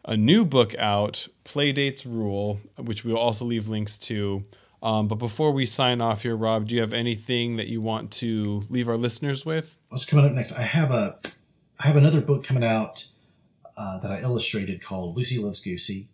[0.05, 4.45] a new book out, Playdates Rule, which we'll also leave links to.
[4.83, 8.11] Um, but before we sign off here, Rob, do you have anything that you want
[8.15, 9.79] to leave our listeners with?
[9.91, 10.59] What's coming up next?
[10.59, 11.19] I have a,
[11.79, 13.07] I have another book coming out
[13.77, 16.09] uh, that I illustrated called Lucy Loves Goosey.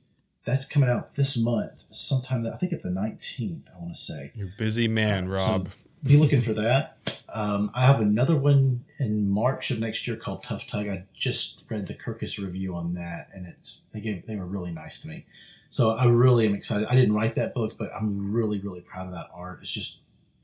[0.45, 2.47] That's coming out this month, sometime.
[2.47, 3.69] I think at the nineteenth.
[3.75, 4.33] I want to say.
[4.35, 5.69] You're a busy man, Rob.
[5.69, 5.73] So
[6.03, 7.18] be looking for that.
[7.35, 10.89] Um, I have another one in March of next year called Tough Tug.
[10.89, 14.73] I just read the Kirkus review on that, and it's they gave they were really
[14.73, 15.27] nice to me.
[15.71, 16.89] So I really am excited.
[16.89, 19.61] I didn't write that book, but I'm really really proud of that art.
[19.63, 20.03] It's just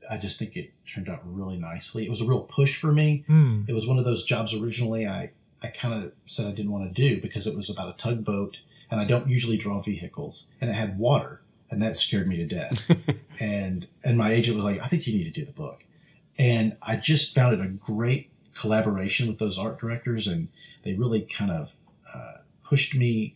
[0.09, 2.05] I just think it turned out really nicely.
[2.05, 3.23] It was a real push for me.
[3.27, 3.63] Hmm.
[3.67, 5.31] It was one of those jobs originally I
[5.63, 8.61] I kind of said I didn't want to do because it was about a tugboat,
[8.91, 12.45] and I don't usually draw vehicles, and it had water, and that scared me to
[12.45, 12.95] death.
[13.39, 15.85] and and my agent was like, I think you need to do the book,
[16.37, 20.49] and I just found it a great collaboration with those art directors, and
[20.83, 21.75] they really kind of
[22.13, 23.35] uh, pushed me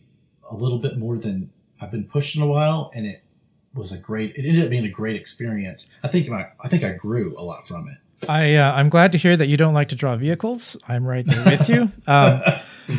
[0.50, 3.22] a little bit more than I've been pushed in a while, and it
[3.74, 4.34] was a great.
[4.36, 5.94] It ended up being a great experience.
[6.02, 7.98] I think my I think I grew a lot from it.
[8.28, 10.76] I uh, I'm glad to hear that you don't like to draw vehicles.
[10.88, 11.92] I'm right there with you.
[12.06, 12.40] Um,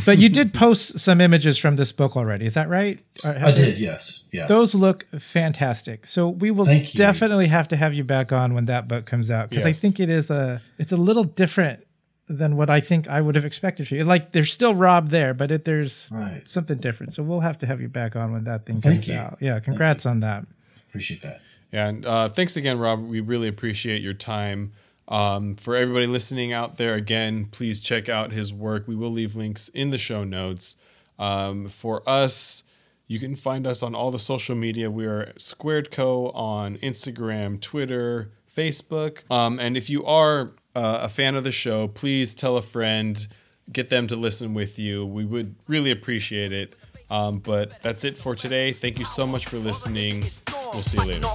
[0.05, 2.45] but you did post some images from this book already.
[2.45, 2.99] Is that right?
[3.25, 4.45] I they- did, yes, yeah.
[4.45, 6.05] Those look fantastic.
[6.05, 6.97] So we will Thank you.
[6.97, 9.99] definitely have to have you back on when that book comes out because I think
[9.99, 11.85] it is a it's a little different
[12.27, 14.05] than what I think I would have expected for you.
[14.05, 16.47] Like there's still Rob there, but it, there's Right.
[16.49, 17.13] something different.
[17.13, 19.15] So we'll have to have you back on when that thing Thank comes you.
[19.15, 19.37] out.
[19.41, 20.45] Yeah, congrats on that.
[20.89, 21.41] Appreciate that.
[21.73, 23.01] Yeah, and uh, thanks again, Rob.
[23.05, 24.71] We really appreciate your time.
[25.11, 28.87] Um, for everybody listening out there, again, please check out his work.
[28.87, 30.77] We will leave links in the show notes.
[31.19, 32.63] Um, for us,
[33.07, 34.89] you can find us on all the social media.
[34.89, 39.29] We are Squared Co on Instagram, Twitter, Facebook.
[39.29, 43.27] Um, and if you are uh, a fan of the show, please tell a friend,
[43.71, 45.05] get them to listen with you.
[45.05, 46.73] We would really appreciate it.
[47.09, 48.71] Um, but that's it for today.
[48.71, 50.23] Thank you so much for listening.
[50.71, 51.27] We'll see you later.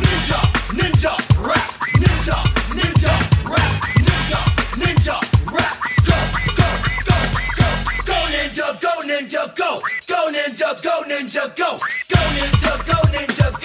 [0.00, 0.40] Ninja,
[0.72, 1.75] ninja, rap,
[9.06, 13.55] ninja go, go ninja, go ninja go, go ninja, go ninja.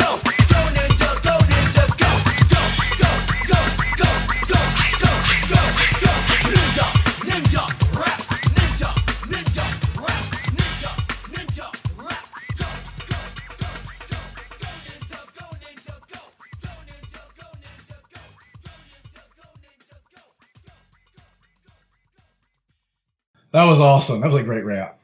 [23.52, 24.22] That was awesome.
[24.22, 25.01] That was a great rap.